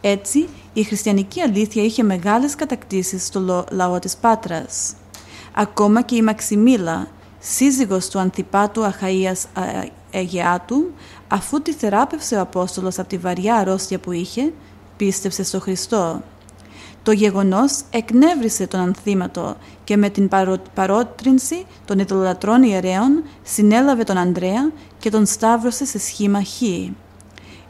Έτσι, 0.00 0.48
η 0.72 0.82
χριστιανική 0.82 1.40
αλήθεια 1.40 1.82
είχε 1.82 2.02
μεγάλες 2.02 2.54
κατακτήσεις 2.54 3.26
στο 3.26 3.64
λαό 3.70 3.98
της 3.98 4.16
Πάτρας. 4.16 4.94
Ακόμα 5.54 6.02
και 6.02 6.16
η 6.16 6.22
Μαξιμίλα, 6.22 7.08
σύζυγος 7.38 8.08
του 8.08 8.18
Ανθιπάτου 8.18 8.82
Αχαΐας 8.82 9.62
Αιγεάτου, 10.10 10.84
αφού 11.28 11.62
τη 11.62 11.72
θεράπευσε 11.72 12.36
ο 12.36 12.40
Απόστολος 12.40 12.98
από 12.98 13.08
τη 13.08 13.18
βαριά 13.18 13.56
αρρώστια 13.56 13.98
που 13.98 14.12
είχε, 14.12 14.52
πίστεψε 14.96 15.42
στο 15.42 15.60
Χριστό. 15.60 16.22
Το 17.02 17.12
γεγονός 17.12 17.80
εκνεύρισε 17.90 18.66
τον 18.66 18.80
ανθήματο 18.80 19.56
και 19.88 19.96
με 19.96 20.10
την 20.10 20.28
παρότρινση 20.74 21.66
των 21.84 21.98
ειδωλατρών 21.98 22.62
ιερέων 22.62 23.22
συνέλαβε 23.42 24.04
τον 24.04 24.16
Ανδρέα 24.16 24.70
και 24.98 25.10
τον 25.10 25.26
σταύρωσε 25.26 25.84
σε 25.84 25.98
σχήμα 25.98 26.42
χ. 26.44 26.62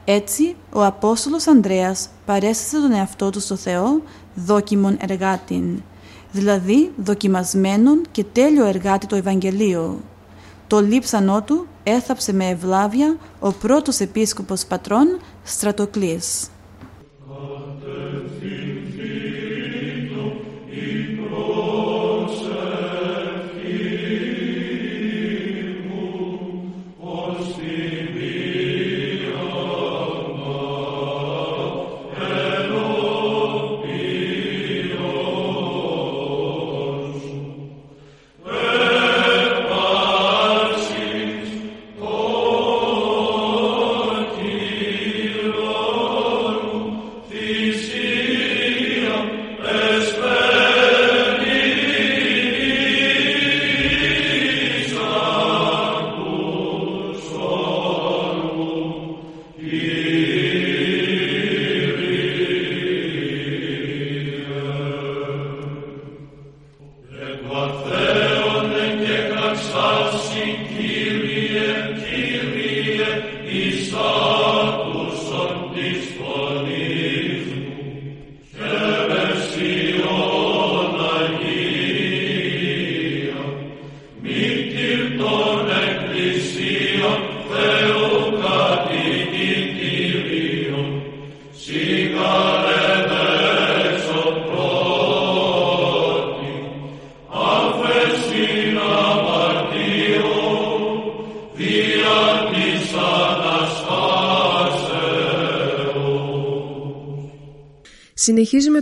Έτσι, 0.04 0.56
ο 0.72 0.84
Απόστολος 0.84 1.46
Ανδρέας 1.46 2.08
παρέστησε 2.26 2.80
τον 2.80 2.92
εαυτό 2.92 3.30
του 3.30 3.40
στο 3.40 3.56
Θεό 3.56 4.02
δόκιμον 4.34 4.96
εργάτην, 5.00 5.82
δηλαδή 6.32 6.92
δοκιμασμένον 6.96 8.02
και 8.10 8.24
τέλειο 8.24 8.66
εργάτη 8.66 9.06
το 9.06 9.16
Ευαγγελίο. 9.16 10.00
Το 10.66 10.80
λείψανό 10.80 11.42
του 11.42 11.66
έθαψε 11.82 12.32
με 12.32 12.48
ευλάβεια 12.48 13.16
ο 13.38 13.52
πρώτος 13.52 13.98
επίσκοπος 14.00 14.64
πατρών 14.64 15.18
Στρατοκλής. 15.42 16.48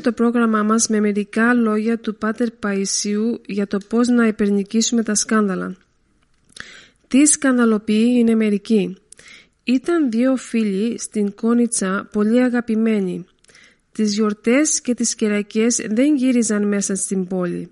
Το 0.07 0.13
πρόγραμμά 0.13 0.63
μας 0.63 0.89
με 0.89 1.01
μερικά 1.01 1.55
λόγια 1.55 1.99
του 1.99 2.17
Πάτερ 2.17 2.51
Παϊσίου 2.51 3.41
για 3.47 3.67
το 3.67 3.79
πώς 3.89 4.09
να 4.09 4.27
υπερνικήσουμε 4.27 5.03
τα 5.03 5.15
σκάνδαλα. 5.15 5.77
Τι 7.09 7.27
σκανδαλοποιεί 7.27 8.15
είναι 8.17 8.35
μερικοί. 8.35 8.97
Ήταν 9.65 10.11
δύο 10.11 10.37
φίλοι 10.37 10.99
στην 10.99 11.35
Κόνιτσα 11.35 12.09
πολύ 12.13 12.43
αγαπημένοι. 12.43 13.25
Τις 13.93 14.15
γιορτές 14.15 14.81
και 14.81 14.95
τις 14.95 15.15
κερακές 15.15 15.87
δεν 15.89 16.17
γύριζαν 16.17 16.69
μέσα 16.69 16.95
στην 16.95 17.27
πόλη. 17.27 17.69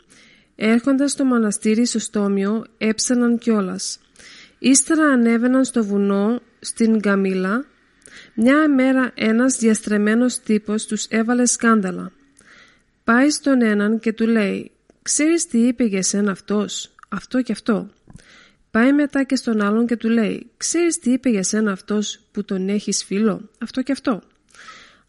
Έρχοντας 0.56 1.10
στο 1.10 1.24
μοναστήρι 1.24 1.86
στο 1.86 1.98
στόμιο 1.98 2.64
έψαναν 2.78 3.38
κιόλας. 3.38 3.98
Ύστερα 4.58 5.04
ανέβαιναν 5.04 5.64
στο 5.64 5.84
βουνό 5.84 6.40
στην 6.60 7.00
Καμίλα 7.00 7.64
μια 8.34 8.68
μέρα 8.68 9.10
ένας 9.14 9.56
διαστρεμένος 9.56 10.38
τύπος 10.38 10.86
τους 10.86 11.04
έβαλε 11.04 11.46
σκάνδαλα. 11.46 12.12
Πάει 13.04 13.30
στον 13.30 13.62
έναν 13.62 13.98
και 13.98 14.12
του 14.12 14.26
λέει 14.26 14.70
«Ξέρεις 15.02 15.46
τι 15.46 15.58
είπε 15.58 15.84
για 15.84 16.02
σένα 16.02 16.30
αυτός, 16.30 16.94
αυτό 17.08 17.42
και 17.42 17.52
αυτό». 17.52 17.90
Πάει 18.70 18.92
μετά 18.92 19.22
και 19.22 19.36
στον 19.36 19.60
άλλον 19.60 19.86
και 19.86 19.96
του 19.96 20.08
λέει 20.08 20.50
«Ξέρεις 20.56 20.98
τι 20.98 21.10
είπε 21.12 21.28
για 21.28 21.42
σένα 21.42 21.72
αυτός 21.72 22.20
που 22.32 22.44
τον 22.44 22.68
έχεις 22.68 23.04
φίλο, 23.04 23.50
αυτό 23.58 23.82
και 23.82 23.92
αυτό». 23.92 24.22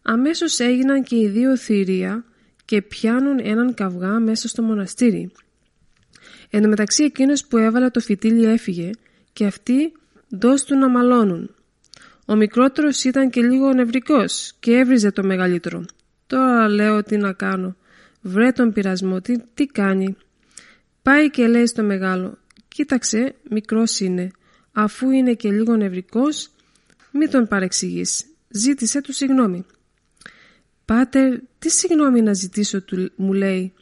Αμέσως 0.02 0.58
έγιναν 0.58 1.02
και 1.02 1.16
οι 1.16 1.28
δύο 1.28 1.56
θηρία 1.56 2.24
και 2.64 2.82
πιάνουν 2.82 3.38
έναν 3.42 3.74
καυγά 3.74 4.20
μέσα 4.20 4.48
στο 4.48 4.62
μοναστήρι. 4.62 5.32
Εν 6.50 6.62
τω 6.62 6.68
μεταξύ 6.68 7.04
εκείνος 7.04 7.46
που 7.46 7.56
έβαλε 7.56 7.90
το 7.90 8.00
φυτίλι 8.00 8.44
έφυγε 8.44 8.90
και 9.32 9.46
αυτοί 9.46 9.92
δώσ' 10.28 10.64
του 10.64 10.78
να 10.78 10.88
μαλώνουν. 10.88 11.54
Ο 12.26 12.34
μικρότερος 12.34 13.04
ήταν 13.04 13.30
και 13.30 13.42
λίγο 13.42 13.72
νευρικός 13.72 14.52
και 14.60 14.76
έβριζε 14.76 15.10
το 15.10 15.22
μεγαλύτερο. 15.22 15.84
Τώρα 16.26 16.68
λέω 16.68 17.02
τι 17.02 17.16
να 17.16 17.32
κάνω. 17.32 17.76
Βρε 18.26 18.52
τον 18.52 18.72
πειρασμό, 18.72 19.20
τι, 19.20 19.36
τι 19.54 19.66
κάνει. 19.66 20.16
Πάει 21.02 21.30
και 21.30 21.46
λέει 21.46 21.66
στο 21.66 21.82
μεγάλο. 21.82 22.38
Κοίταξε, 22.68 23.34
μικρός 23.50 24.00
είναι. 24.00 24.30
Αφού 24.72 25.10
είναι 25.10 25.34
και 25.34 25.50
λίγο 25.50 25.76
νευρικός, 25.76 26.50
μη 27.10 27.28
τον 27.28 27.48
παρεξηγείς. 27.48 28.24
Ζήτησε 28.48 29.00
του 29.00 29.12
συγγνώμη. 29.12 29.64
Πάτερ, 30.84 31.38
τι 31.58 31.70
συγγνώμη 31.70 32.22
να 32.22 32.32
ζητήσω, 32.32 32.82
του, 32.82 33.10
μου 33.16 33.32
λέει. 33.32 33.72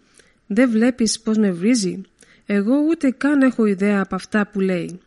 Δεν 0.46 0.70
βλέπεις 0.70 1.20
πως 1.20 1.37
με 1.37 1.50
βρίζει. 1.50 2.02
Εγώ 2.46 2.74
ούτε 2.88 3.11
καν 3.11 3.42
έχω 3.42 3.64
ιδέα 3.64 4.00
από 4.00 4.14
αυτά 4.14 4.46
που 4.46 4.61
λέει. 4.61 5.00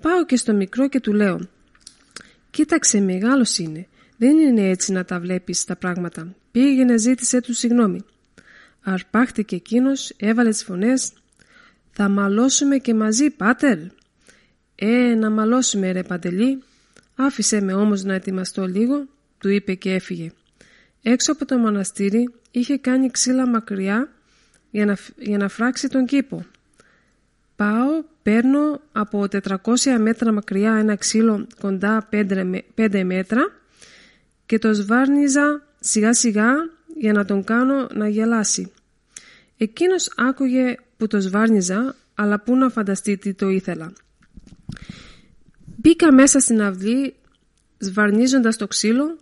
Πάω 0.00 0.24
και 0.24 0.36
στο 0.36 0.54
μικρό 0.54 0.88
και 0.88 1.00
του 1.00 1.12
λέω 1.12 1.40
Κοίταξε, 2.50 3.00
μεγάλος 3.00 3.58
είναι. 3.58 3.86
Δεν 4.16 4.38
είναι 4.38 4.68
έτσι 4.68 4.92
να 4.92 5.04
τα 5.04 5.20
βλέπεις 5.20 5.64
τα 5.64 5.76
πράγματα. 5.76 6.34
Πήγαινε, 6.50 6.98
ζήτησε 6.98 7.40
του 7.40 7.54
συγγνώμη. 7.54 8.04
Αρπάχτηκε 8.92 9.56
εκείνος, 9.56 10.12
έβαλε 10.16 10.50
τις 10.50 10.64
φωνές. 10.64 11.12
Θα 11.90 12.08
μαλώσουμε 12.08 12.78
και 12.78 12.94
μαζί, 12.94 13.30
πάτερ. 13.30 13.78
Ε, 14.74 15.14
να 15.14 15.30
μαλώσουμε, 15.30 15.92
ρε 15.92 16.02
Παντελή. 16.02 16.62
Άφησε 17.14 17.60
με 17.60 17.72
όμως 17.72 18.02
να 18.02 18.14
ετοιμαστώ 18.14 18.66
λίγο, 18.66 19.06
του 19.38 19.48
είπε 19.48 19.74
και 19.74 19.92
έφυγε. 19.92 20.30
Έξω 21.02 21.32
από 21.32 21.44
το 21.44 21.58
μοναστήρι 21.58 22.28
είχε 22.50 22.76
κάνει 22.76 23.10
ξύλα 23.10 23.48
μακριά 23.48 24.08
για 24.70 24.86
να, 24.86 24.96
για 25.16 25.38
να 25.38 25.48
φράξει 25.48 25.88
τον 25.88 26.06
κήπο. 26.06 26.44
Πάω, 27.56 28.04
παίρνω 28.22 28.80
από 28.92 29.26
400 29.30 29.96
μέτρα 29.98 30.32
μακριά 30.32 30.74
ένα 30.74 30.96
ξύλο 30.96 31.46
κοντά 31.60 32.08
5 32.12 33.02
μέτρα 33.04 33.52
και 34.46 34.58
το 34.58 34.72
σβάρνιζα 34.72 35.62
σιγά 35.80 36.14
σιγά 36.14 36.52
για 36.96 37.12
να 37.12 37.24
τον 37.24 37.44
κάνω 37.44 37.86
να 37.94 38.08
γελάσει. 38.08 38.72
Εκείνος 39.60 40.12
άκουγε 40.16 40.74
που 40.96 41.06
το 41.06 41.20
σβάρνιζα, 41.20 41.94
αλλά 42.14 42.40
πού 42.40 42.56
να 42.56 42.68
φανταστεί 42.68 43.16
τι 43.16 43.34
το 43.34 43.48
ήθελα. 43.48 43.92
Μπήκα 45.76 46.12
μέσα 46.12 46.40
στην 46.40 46.62
αυλή 46.62 47.14
σβαρνίζοντας 47.78 48.56
το 48.56 48.66
ξύλο 48.66 49.18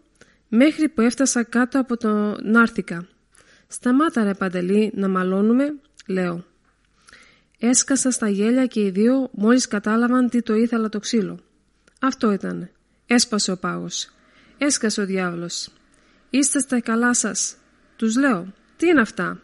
μέχρι 0.48 0.88
που 0.88 1.00
έφτασα 1.00 1.42
κάτω 1.42 1.80
από 1.80 1.96
το 1.96 2.36
νάρθηκα. 2.42 3.06
«Σταμάτα 3.68 4.24
ρε 4.24 4.34
Παντελή 4.34 4.92
να 4.94 5.08
μαλώνουμε», 5.08 5.74
λέω. 6.06 6.44
Έσκασα 7.58 8.10
στα 8.10 8.28
γέλια 8.28 8.66
και 8.66 8.80
οι 8.80 8.90
δύο 8.90 9.30
μόλις 9.32 9.68
κατάλαβαν 9.68 10.28
τι 10.28 10.42
το 10.42 10.54
ήθελα 10.54 10.88
το 10.88 10.98
ξύλο. 10.98 11.38
Αυτό 12.00 12.32
ήταν. 12.32 12.70
Έσπασε 13.06 13.52
ο 13.52 13.56
πάγος. 13.56 14.10
Έσκασε 14.58 15.00
ο 15.00 15.06
διάβλος. 15.06 15.68
«Είστε 16.30 16.58
στα 16.58 16.80
καλά 16.80 17.14
σας», 17.14 17.56
τους 17.96 18.16
λέω. 18.16 18.52
«Τι 18.76 18.86
είναι 18.86 19.00
αυτά» 19.00 19.40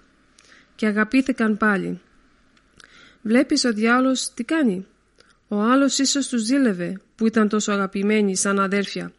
και 0.83 0.89
αγαπήθηκαν 0.89 1.57
πάλι. 1.57 2.01
Βλέπεις 3.23 3.65
ο 3.65 3.73
διάολος 3.73 4.35
τι 4.35 4.45
κάνει; 4.45 4.87
Ο 5.49 5.61
άλλος 5.61 5.99
ίσως 5.99 6.29
τους 6.29 6.43
ζήλευε 6.43 7.01
που 7.15 7.27
ήταν 7.27 7.49
τόσο 7.49 7.73
αγαπημένοι 7.73 8.37
σαν 8.37 8.61
αδέρφια. 8.61 9.13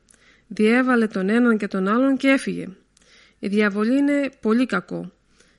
Διέβαλε 0.48 1.08
τον 1.08 1.30
έναν 1.30 1.58
και 1.58 1.68
τον 1.68 1.88
άλλον 1.88 2.18
και 2.18 2.28
έφυγε. 2.28 2.68
Η 3.40 3.48
διαβολή 3.48 3.98
είναι 3.98 4.30
πολύ 4.42 4.66
κακό. 4.66 5.12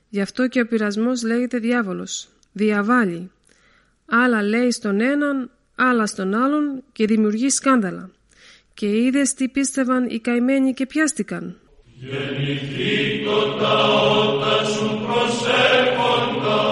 Γι' 0.09 0.21
αυτό 0.21 0.47
και 0.47 0.61
ο 0.61 0.67
πειρασμός 0.67 1.23
λέγεται 1.23 1.57
διάβολος. 1.57 2.27
Διαβάλλει. 2.51 3.31
Άλλα 4.05 4.43
λέει 4.43 4.71
στον 4.71 4.99
έναν, 4.99 5.51
άλλα 5.75 6.05
στον 6.05 6.33
άλλον 6.33 6.83
και 6.91 7.05
δημιουργεί 7.05 7.49
σκάνδαλα. 7.49 8.09
Και 8.73 8.97
είδες 8.97 9.33
τι 9.33 9.49
πίστευαν 9.49 10.09
οι 10.09 10.19
καημένοι 10.19 10.73
και 10.73 10.85
πιάστηκαν. 10.85 11.59
Γεννηθήκοντα 11.99 13.75
όταν 14.19 14.65
σου 14.73 14.87
προσέχοντα 15.05 16.63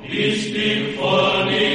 εις 0.00 0.52
την 0.52 0.80
φωνή 0.96 1.71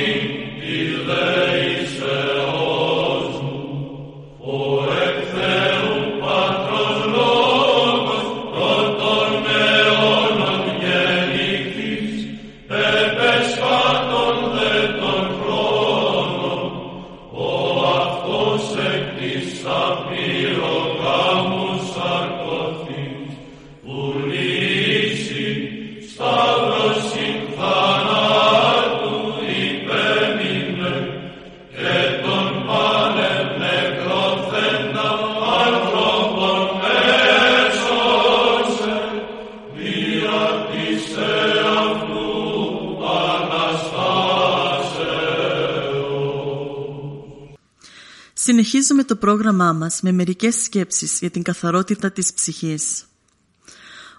Συνεχίζουμε 48.47 49.03
το 49.03 49.15
πρόγραμμά 49.15 49.73
μας 49.73 50.01
με 50.01 50.11
μερικές 50.11 50.55
σκέψεις 50.55 51.19
για 51.19 51.29
την 51.29 51.43
καθαρότητα 51.43 52.11
της 52.11 52.33
ψυχής. 52.33 53.05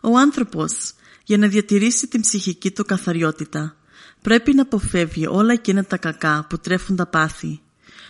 Ο 0.01 0.19
άνθρωπος, 0.19 0.93
για 1.25 1.39
να 1.39 1.49
διατηρήσει 1.49 2.07
την 2.07 2.21
ψυχική 2.21 2.71
του 2.71 2.85
καθαριότητα, 2.85 3.77
πρέπει 4.23 4.55
να 4.55 4.63
αποφεύγει 4.63 5.27
όλα 5.27 5.53
εκείνα 5.53 5.85
τα 5.85 5.97
κακά 5.97 6.47
που 6.49 6.59
τρέφουν 6.59 6.97
τα 6.97 7.07
πάθη, 7.07 7.61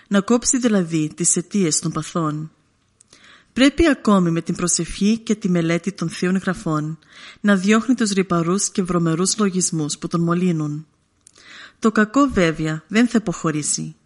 να 0.09 0.21
κόψει 0.21 0.59
δηλαδή 0.59 1.13
τις 1.15 1.37
αιτίες 1.37 1.79
των 1.79 1.93
παθών. 1.93 2.51
Πρέπει 3.53 3.89
ακόμη 3.89 4.31
με 4.31 4.41
την 4.41 4.55
προσευχή 4.55 5.19
και 5.19 5.35
τη 5.35 5.49
μελέτη 5.49 5.93
των 5.93 6.09
θείων 6.09 6.37
γραφών 6.37 6.99
να 7.41 7.57
διώχνει 7.57 7.95
τους 7.95 8.11
ρηπαρούς 8.11 8.71
και 8.71 8.83
βρωμερούς 8.83 9.39
λογισμούς 9.39 9.99
που 9.99 10.09
τον 10.09 10.21
μολύνουν. 10.21 10.87
Το 11.79 11.93
κακό 11.93 12.29
βέβαια 12.33 12.83
δεν 12.89 13.09
θα 13.09 13.19
υποχωρήσει 13.21 13.97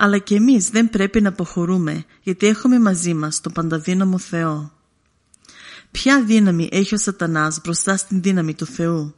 αλλά 0.00 0.18
και 0.18 0.34
εμείς 0.34 0.68
δεν 0.68 0.90
πρέπει 0.90 1.20
να 1.20 1.28
αποχωρούμε 1.28 2.04
γιατί 2.22 2.46
έχουμε 2.46 2.78
μαζί 2.78 3.14
μας 3.14 3.40
τον 3.40 3.52
πανταδύναμο 3.52 4.18
Θεό. 4.18 4.72
Ποια 5.90 6.24
δύναμη 6.24 6.68
έχει 6.72 6.94
ο 6.94 6.98
σατανάς 6.98 7.60
μπροστά 7.64 7.96
στην 7.96 8.22
δύναμη 8.22 8.54
του 8.54 8.66
Θεού; 8.66 9.14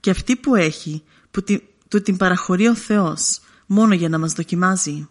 Και 0.00 0.10
αυτή 0.10 0.36
που 0.36 0.54
έχει 0.54 1.02
που 1.30 1.42
του 1.88 2.02
την 2.02 2.16
παραχωρεί 2.16 2.66
ο 2.68 2.74
Θεός 2.74 3.40
μόνο 3.66 3.94
για 3.94 4.08
να 4.08 4.18
μας 4.18 4.32
δοκιμάζει. 4.32 5.08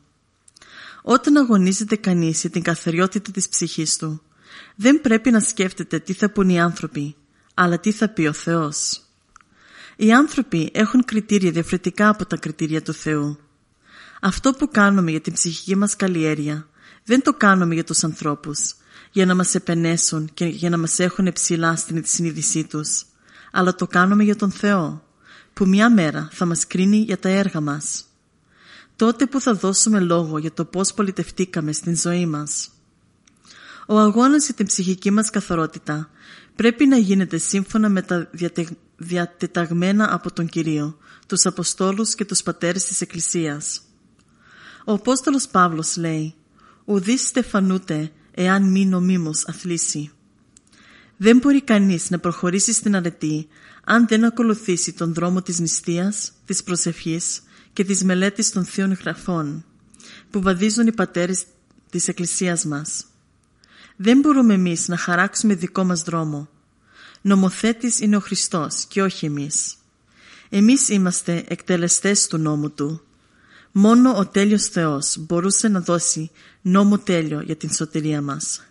Όταν 1.02 1.38
αγωνίζεται 1.38 1.96
κανείς 1.96 2.42
για 2.42 2.50
την 2.50 2.62
καθαριότητα 2.62 3.32
της 3.32 3.50
ψυχής 3.50 3.98
του 3.98 4.22
δεν 4.76 5.02
πρέπει 5.02 5.32
να 5.32 5.40
σκέφτεται 5.40 6.00
τι 6.00 6.14
θα 6.14 6.32
πούν 6.32 6.50
οι 6.50 6.62
άνθρωποι 6.62 7.16
αλλά 7.54 7.80
τι 7.80 7.92
θα 7.92 8.10
πει 8.10 8.28
ο 8.28 8.34
Θεός. 8.34 9.02
Οι 9.96 10.14
άνθρωποι 10.14 10.70
έχουν 10.74 11.06
κριτήρια 11.06 11.52
διαφορετικά 11.52 12.10
από 12.10 12.26
τα 12.26 12.38
κριτήρια 12.38 12.82
του 12.82 12.94
Θεού 12.94 13.40
αυτό 14.24 14.52
που 14.54 14.70
κάνουμε 14.72 15.12
για 15.12 15.22
την 15.22 15.34
ψυχική 15.34 15.76
μας 15.76 15.96
καλλιέργεια 15.96 16.68
δεν 17.04 17.22
το 17.22 17.34
κάνουμε 17.34 17.74
για 17.74 17.84
τους 17.84 18.04
ανθρώπους, 18.04 18.76
για 19.12 19.26
να 19.26 19.36
μας 19.36 19.56
επενέσουν 19.56 20.30
και 20.34 20.46
για 20.46 20.70
να 20.70 20.78
μας 20.78 21.00
έχουν 21.00 21.32
ψηλά 21.34 21.76
στην 21.76 22.04
συνείδησή 22.06 22.68
τους, 22.68 23.06
αλλά 23.52 23.76
το 23.76 23.88
κάνουμε 23.88 24.24
για 24.24 24.36
τον 24.36 24.52
Θεό, 24.52 25.04
που 25.54 25.68
μια 25.68 25.90
μέρα 25.90 26.30
θα 26.32 26.46
μας 26.46 26.68
κρίνει 26.68 26.98
για 26.98 27.20
τα 27.20 27.30
έργα 27.30 27.62
μας. 27.62 28.06
Τότε 28.96 29.26
που 29.26 29.42
θα 29.42 29.54
δώσουμε 29.54 30.00
λόγο 30.00 30.38
για 30.38 30.52
το 30.52 30.66
πώς 30.66 30.94
πολιτευτήκαμε 30.94 31.72
στην 31.72 31.98
ζωή 31.98 32.26
μας. 32.26 32.70
Ο 33.88 34.00
αγώνας 34.00 34.46
για 34.46 34.54
την 34.54 34.66
ψυχική 34.66 35.12
μας 35.12 35.30
καθαρότητα 35.30 36.10
πρέπει 36.56 36.86
να 36.86 36.98
γίνεται 36.98 37.38
σύμφωνα 37.38 37.90
με 37.90 38.02
τα 38.02 38.30
διατεταγμένα 38.98 40.14
από 40.14 40.34
τον 40.34 40.48
Κυρίο, 40.48 40.98
τους 41.28 41.46
Αποστόλους 41.46 42.16
και 42.16 42.26
τους 42.26 42.44
Πατέρες 42.44 42.84
της 42.84 43.02
Εκκλησίας. 43.02 43.82
Ο 44.86 44.94
Απόστολος 44.94 45.48
Παύλος 45.48 45.98
λέει 45.98 46.34
«Ουδείς 46.86 47.28
στεφανούται 47.28 48.12
εάν 48.32 48.72
μη 48.72 48.86
νομίμως 48.86 49.48
αθλήσει». 49.48 50.12
Δεν 51.18 51.38
μπορεί 51.38 51.62
κανείς 51.62 52.10
να 52.10 52.20
προχωρήσει 52.20 52.74
στην 52.74 52.96
αρετή 52.96 53.48
αν 53.84 54.08
δεν 54.08 54.24
ακολουθήσει 54.24 54.94
τον 54.94 55.14
δρόμο 55.14 55.42
της 55.42 55.60
νηστείας, 55.60 56.32
της 56.46 56.64
προσευχής 56.64 57.42
και 57.74 57.84
της 57.84 58.04
μελέτης 58.04 58.52
των 58.52 58.66
θείων 58.66 58.94
γραφών 58.94 59.66
που 60.30 60.42
βαδίζουν 60.42 60.88
οι 60.88 60.94
πατέρες 60.94 61.44
της 61.90 62.08
Εκκλησίας 62.08 62.66
μας. 62.66 63.06
Δεν 63.96 64.20
μπορούμε 64.20 64.54
εμείς 64.54 64.88
να 64.88 64.98
χαράξουμε 64.98 65.56
δικό 65.56 65.84
μας 65.84 66.02
δρόμο. 66.02 66.50
Νομοθέτης 67.22 68.00
είναι 68.00 68.16
ο 68.16 68.20
Χριστός 68.20 68.86
και 68.86 69.02
όχι 69.02 69.26
εμείς. 69.26 69.76
Εμείς 70.50 70.90
είμαστε 70.90 71.44
εκτελεστές 71.48 72.28
του 72.28 72.38
νόμου 72.38 72.72
Του 72.72 73.02
Μόνο 73.72 74.18
ο 74.18 74.28
τέλειος 74.28 74.68
Θεός 74.68 75.16
μπορούσε 75.20 75.68
να 75.68 75.80
δώσει 75.80 76.32
νόμο 76.62 76.98
τέλειο 76.98 77.42
για 77.42 77.56
την 77.56 77.74
σωτηρία 77.74 78.22
μας. 78.22 78.62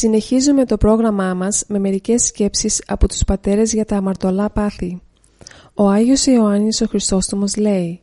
Συνεχίζουμε 0.00 0.64
το 0.64 0.76
πρόγραμμά 0.76 1.34
μας 1.34 1.64
με 1.68 1.78
μερικές 1.78 2.22
σκέψεις 2.22 2.82
από 2.86 3.08
τους 3.08 3.24
πατέρες 3.24 3.72
για 3.72 3.84
τα 3.84 3.96
αμαρτωλά 3.96 4.50
πάθη. 4.50 5.02
Ο 5.74 5.88
Άγιος 5.88 6.26
Ιωάννης 6.26 6.80
ο 6.80 6.86
Χριστόστομος 6.86 7.56
λέει 7.56 8.00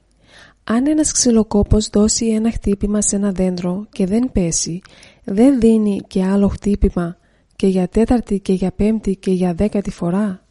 Αν 0.64 0.88
ένας 0.88 1.12
ξυλοκόπος 1.12 1.90
δώσει 1.90 2.28
ένα 2.28 2.52
χτύπημα 2.52 3.02
σε 3.02 3.16
ένα 3.16 3.32
δέντρο 3.32 3.88
και 3.92 4.06
δεν 4.06 4.32
πέσει, 4.32 4.82
δεν 5.24 5.60
δίνει 5.60 6.02
και 6.08 6.24
άλλο 6.24 6.48
χτύπημα 6.48 7.18
και 7.56 7.68
για 7.68 7.88
τέταρτη 7.88 8.40
και 8.40 8.54
για 8.54 8.72
πέμπτη 8.72 9.16
και 9.16 9.32
για 9.32 9.54
δέκατη 9.54 9.92
φορά. 9.92 10.46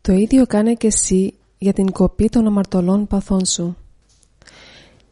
Το 0.00 0.12
ίδιο 0.12 0.46
κάνε 0.46 0.74
και 0.74 0.86
εσύ 0.86 1.34
για 1.58 1.72
την 1.72 1.92
κοπή 1.92 2.28
των 2.28 2.46
αμαρτωλών 2.46 3.06
παθών 3.06 3.46
σου. 3.46 3.76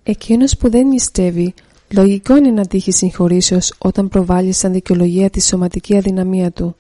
Εκείνος 0.02 0.56
που 0.56 0.70
δεν 0.70 0.86
νηστεύει, 0.86 1.54
λογικό 1.88 2.36
είναι 2.36 2.50
να 2.50 2.66
τύχει 2.66 2.92
συγχωρήσεως 2.92 3.74
όταν 3.78 4.08
προβάλλεις 4.08 4.58
σαν 4.58 4.72
δικαιολογία 4.72 5.30
τη 5.30 5.42
σωματική 5.42 5.96
αδυναμία 5.96 6.50
του. 6.50 6.76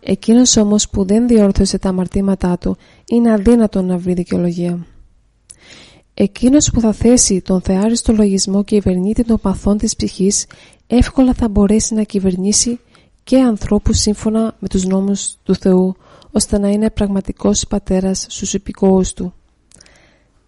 Εκείνος 0.00 0.56
όμως 0.56 0.88
που 0.88 1.04
δεν 1.04 1.28
διόρθωσε 1.28 1.78
τα 1.78 1.88
αμαρτήματά 1.88 2.58
του, 2.58 2.76
είναι 3.08 3.32
αδύνατο 3.32 3.82
να 3.82 3.96
βρει 3.96 4.12
δικαιολογία. 4.12 4.86
Εκείνος 6.14 6.70
που 6.70 6.80
θα 6.80 6.92
θέσει 6.92 7.40
τον 7.40 7.60
θεάριστο 7.60 8.12
λογισμό 8.12 8.64
κυβερνήτη 8.64 9.24
των 9.24 9.38
παθών 9.40 9.78
της 9.78 9.96
ψυχής, 9.96 10.46
εύκολα 10.86 11.34
θα 11.34 11.48
μπορέσει 11.48 11.94
να 11.94 12.02
κυβερνήσει 12.02 12.80
και 13.24 13.38
ανθρώπους 13.40 13.98
σύμφωνα 13.98 14.56
με 14.58 14.68
τους 14.68 14.84
νόμους 14.84 15.36
του 15.42 15.54
Θεού, 15.54 15.96
ώστε 16.30 16.58
να 16.58 16.68
είναι 16.68 16.90
πραγματικός 16.90 17.66
πατέρας 17.68 18.26
στους 18.28 18.54
υπηκόους 18.54 19.12
του. 19.12 19.32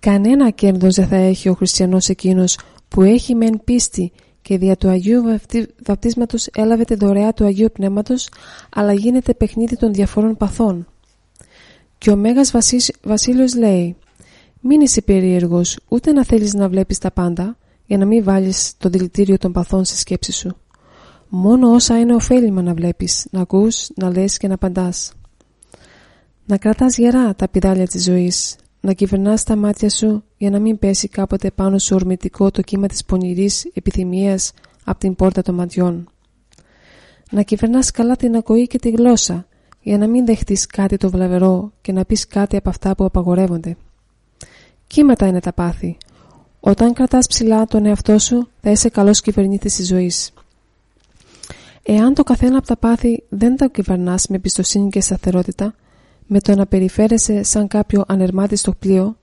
Κανένα 0.01 0.51
κέρδος 0.51 0.95
δεν 0.95 1.07
θα 1.07 1.17
έχει 1.17 1.49
ο 1.49 1.55
χριστιανός 1.55 2.09
εκείνος 2.09 2.59
που 2.91 3.03
έχει 3.03 3.35
μεν 3.35 3.61
πίστη 3.65 4.13
και 4.43 4.59
δια 4.59 4.77
του 4.77 4.89
Αγίου 4.89 5.23
Βαπτίσματος 5.87 6.47
έλαβε 6.47 6.85
τη 6.85 6.95
δωρεά 6.95 7.33
του 7.33 7.45
Αγίου 7.45 7.69
Πνεύματος 7.73 8.29
αλλά 8.71 8.93
γίνεται 8.93 9.35
παιχνίδι 9.35 9.77
των 9.77 9.93
διαφόρων 9.93 10.37
παθών. 10.37 10.87
Και 11.99 12.11
ο 12.11 12.17
Μέγας 12.17 12.53
Βασίλειος 13.03 13.55
λέει 13.55 13.97
«Μην 14.61 14.81
είσαι 14.81 15.01
περίεργος 15.01 15.79
ούτε 15.89 16.13
να 16.13 16.25
θέλεις 16.25 16.55
να 16.55 16.69
βλέπεις 16.69 16.99
τα 16.99 17.11
πάντα 17.11 17.57
για 17.87 17.99
να 17.99 18.05
μην 18.05 18.25
βάλεις 18.25 18.73
το 18.79 18.89
δηλητήριο 18.89 19.39
των 19.39 19.53
παθών 19.53 19.85
στη 19.85 19.97
σκέψη 19.97 20.33
σου. 20.33 20.57
Μόνο 21.29 21.71
όσα 21.71 21.99
είναι 21.99 22.15
ωφέλιμα 22.15 22.63
να 22.63 22.75
βλέπεις, 22.75 23.27
να 23.31 23.41
ακούς, 23.41 23.89
να 23.95 24.11
λες 24.11 24.37
και 24.37 24.49
να 24.49 24.55
απαντάς. 24.55 25.13
Να 26.47 26.57
κρατάς 26.57 26.97
γερά 26.99 27.35
τα 27.35 27.49
πιδάλια 27.49 27.87
της 27.87 28.05
ζωής, 28.05 28.57
να 28.81 28.93
κυβερνάς 28.93 29.45
τα 29.45 29.57
μάτια 29.57 29.91
σου 29.91 30.25
για 30.37 30.51
να 30.51 30.59
μην 30.59 30.79
πέσει 30.79 31.09
κάποτε 31.09 31.51
πάνω 31.51 31.79
σου 31.79 31.95
ορμητικό 31.95 32.51
το 32.51 32.63
κύμα 32.63 32.87
της 32.87 33.05
πονηρής 33.05 33.65
επιθυμίας 33.75 34.53
από 34.85 34.99
την 34.99 35.15
πόρτα 35.15 35.43
των 35.43 35.55
ματιών. 35.55 36.09
Να 37.31 37.43
κυβερνάς 37.43 37.91
καλά 37.91 38.17
την 38.17 38.37
ακοή 38.37 38.67
και 38.67 38.79
τη 38.79 38.91
γλώσσα 38.91 39.47
για 39.83 39.99
να 39.99 40.07
μην 40.07 40.27
δεχτείς 40.27 40.67
κάτι 40.67 40.97
το 40.97 41.11
βλαβερό 41.11 41.73
και 41.81 41.93
να 41.93 42.05
πεις 42.05 42.27
κάτι 42.27 42.57
από 42.57 42.69
αυτά 42.69 42.95
που 42.95 43.05
απαγορεύονται. 43.05 43.77
Κύματα 44.87 45.27
είναι 45.27 45.41
τα 45.41 45.53
πάθη. 45.53 45.97
Όταν 46.61 46.93
κρατάς 46.93 47.27
ψηλά 47.27 47.65
τον 47.67 47.87
εαυτό 47.87 48.19
σου 48.19 48.49
θα 48.61 48.71
είσαι 48.71 48.89
καλός 48.89 49.21
κυβερνήτης 49.21 49.75
της 49.75 49.87
ζωής. 49.87 50.33
Εάν 51.83 52.15
το 52.15 52.23
καθένα 52.23 52.59
από 52.59 52.67
τα 52.67 52.77
πάθη 52.77 53.23
δεν 53.29 53.57
τα 53.57 53.67
κυβερνάς 53.67 54.27
με 54.27 54.37
εμπιστοσύνη 54.37 54.91
και 54.91 55.01
σταθερότητα, 55.01 55.75
με 56.33 56.41
το 56.41 56.55
να 56.55 56.67
περιφέρεσαι 56.67 57.43
σαν 57.43 57.69
κάποιο 57.69 58.05
ανερμάτιστο 58.07 58.73
πλοίο, 58.73 59.17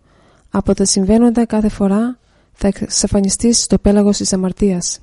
από 0.49 0.73
τα 0.73 0.85
συμβαίνοντα 0.85 1.45
κάθε 1.45 1.69
φορά 1.69 2.19
θα 2.53 2.67
εξαφανιστείς 2.67 3.61
στο 3.61 3.77
πέλαγος 3.77 4.17
της 4.17 4.33
αμαρτίας. 4.33 4.99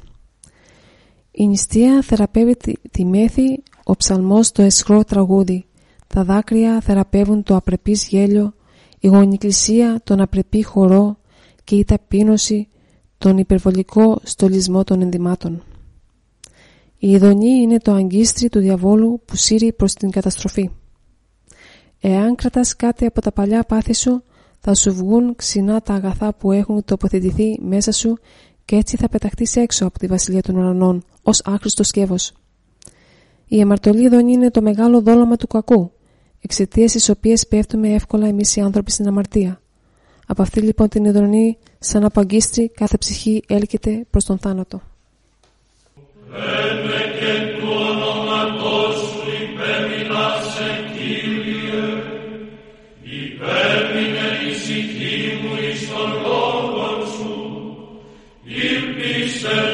Η 1.31 1.47
νηστεία 1.47 2.03
θεραπεύει 2.03 2.57
τη, 2.91 3.05
μέθη, 3.05 3.63
ο 3.85 3.97
ψαλμός 3.97 4.53
το 4.53 4.63
εσχρό 4.63 5.05
τραγούδι, 5.05 5.65
τα 6.07 6.25
δάκρυα 6.25 6.81
θεραπεύουν 6.81 7.43
το 7.43 7.57
απρεπής 7.57 8.09
γέλιο, 8.09 8.55
η 8.99 9.09
γονικλησία 9.09 10.01
τον 10.05 10.21
απρεπή 10.21 10.63
χορό 10.63 11.17
και 11.65 11.77
η 11.77 11.85
ταπείνωση 11.85 12.69
τον 13.19 13.39
υπερβολικό 13.39 14.21
στολισμό 14.23 14.85
των 14.85 15.03
ενδυμάτων. 15.03 15.63
Η 16.99 17.11
ειδονή 17.11 17.51
είναι 17.51 17.79
το 17.79 17.93
αγκίστρι 17.93 18.49
του 18.49 18.59
διαβόλου 18.59 19.23
που 19.25 19.37
σύρει 19.37 19.73
προς 19.73 19.93
την 19.93 20.11
καταστροφή. 20.11 20.71
Εάν 22.07 22.35
κρατάς 22.35 22.77
κάτι 22.77 23.07
από 23.07 23.21
τα 23.21 23.33
παλιά 23.33 23.63
πάθη 23.63 23.95
σου, 23.95 24.23
θα 24.61 24.75
σου 24.75 24.95
βγουν 24.95 25.37
ξινά 25.37 25.81
τα 25.81 25.95
αγαθά 25.95 26.35
που 26.35 26.53
έχουν 26.53 26.85
τοποθετηθεί 26.85 27.59
μέσα 27.63 27.93
σου 27.93 28.19
και 28.65 28.77
έτσι 28.77 28.97
θα 28.97 29.09
πεταχτείς 29.09 29.57
έξω 29.57 29.87
από 29.87 29.99
τη 29.99 30.07
βασιλεία 30.07 30.43
των 30.43 30.57
ουρανών 30.57 31.05
ως 31.23 31.43
άχρηστος 31.45 31.87
σκεύος. 31.87 32.33
Η 33.47 33.61
αμαρτωλή 33.61 34.05
ειδονή 34.05 34.33
είναι 34.33 34.51
το 34.51 34.63
μεγάλο 34.63 35.03
δόλωμα 35.03 35.37
του 35.37 35.47
κακού, 35.47 35.93
εξαιτίας 36.41 36.93
της 36.93 37.09
οποίας 37.09 37.47
πέφτουμε 37.47 37.89
εύκολα 37.89 38.27
εμείς 38.27 38.57
οι 38.57 38.61
άνθρωποι 38.61 38.91
στην 38.91 39.09
αμαρτία. 39.09 39.61
Από 40.27 40.43
αυτή 40.43 40.61
λοιπόν 40.61 40.89
την 40.89 41.05
ειδονή, 41.05 41.59
σαν 41.79 42.05
απαγκίστρι, 42.05 42.69
κάθε 42.69 42.97
ψυχή 42.97 43.43
έλκεται 43.47 44.07
προς 44.11 44.25
τον 44.25 44.39
θάνατο. 44.39 44.83
Christian. 59.45 59.74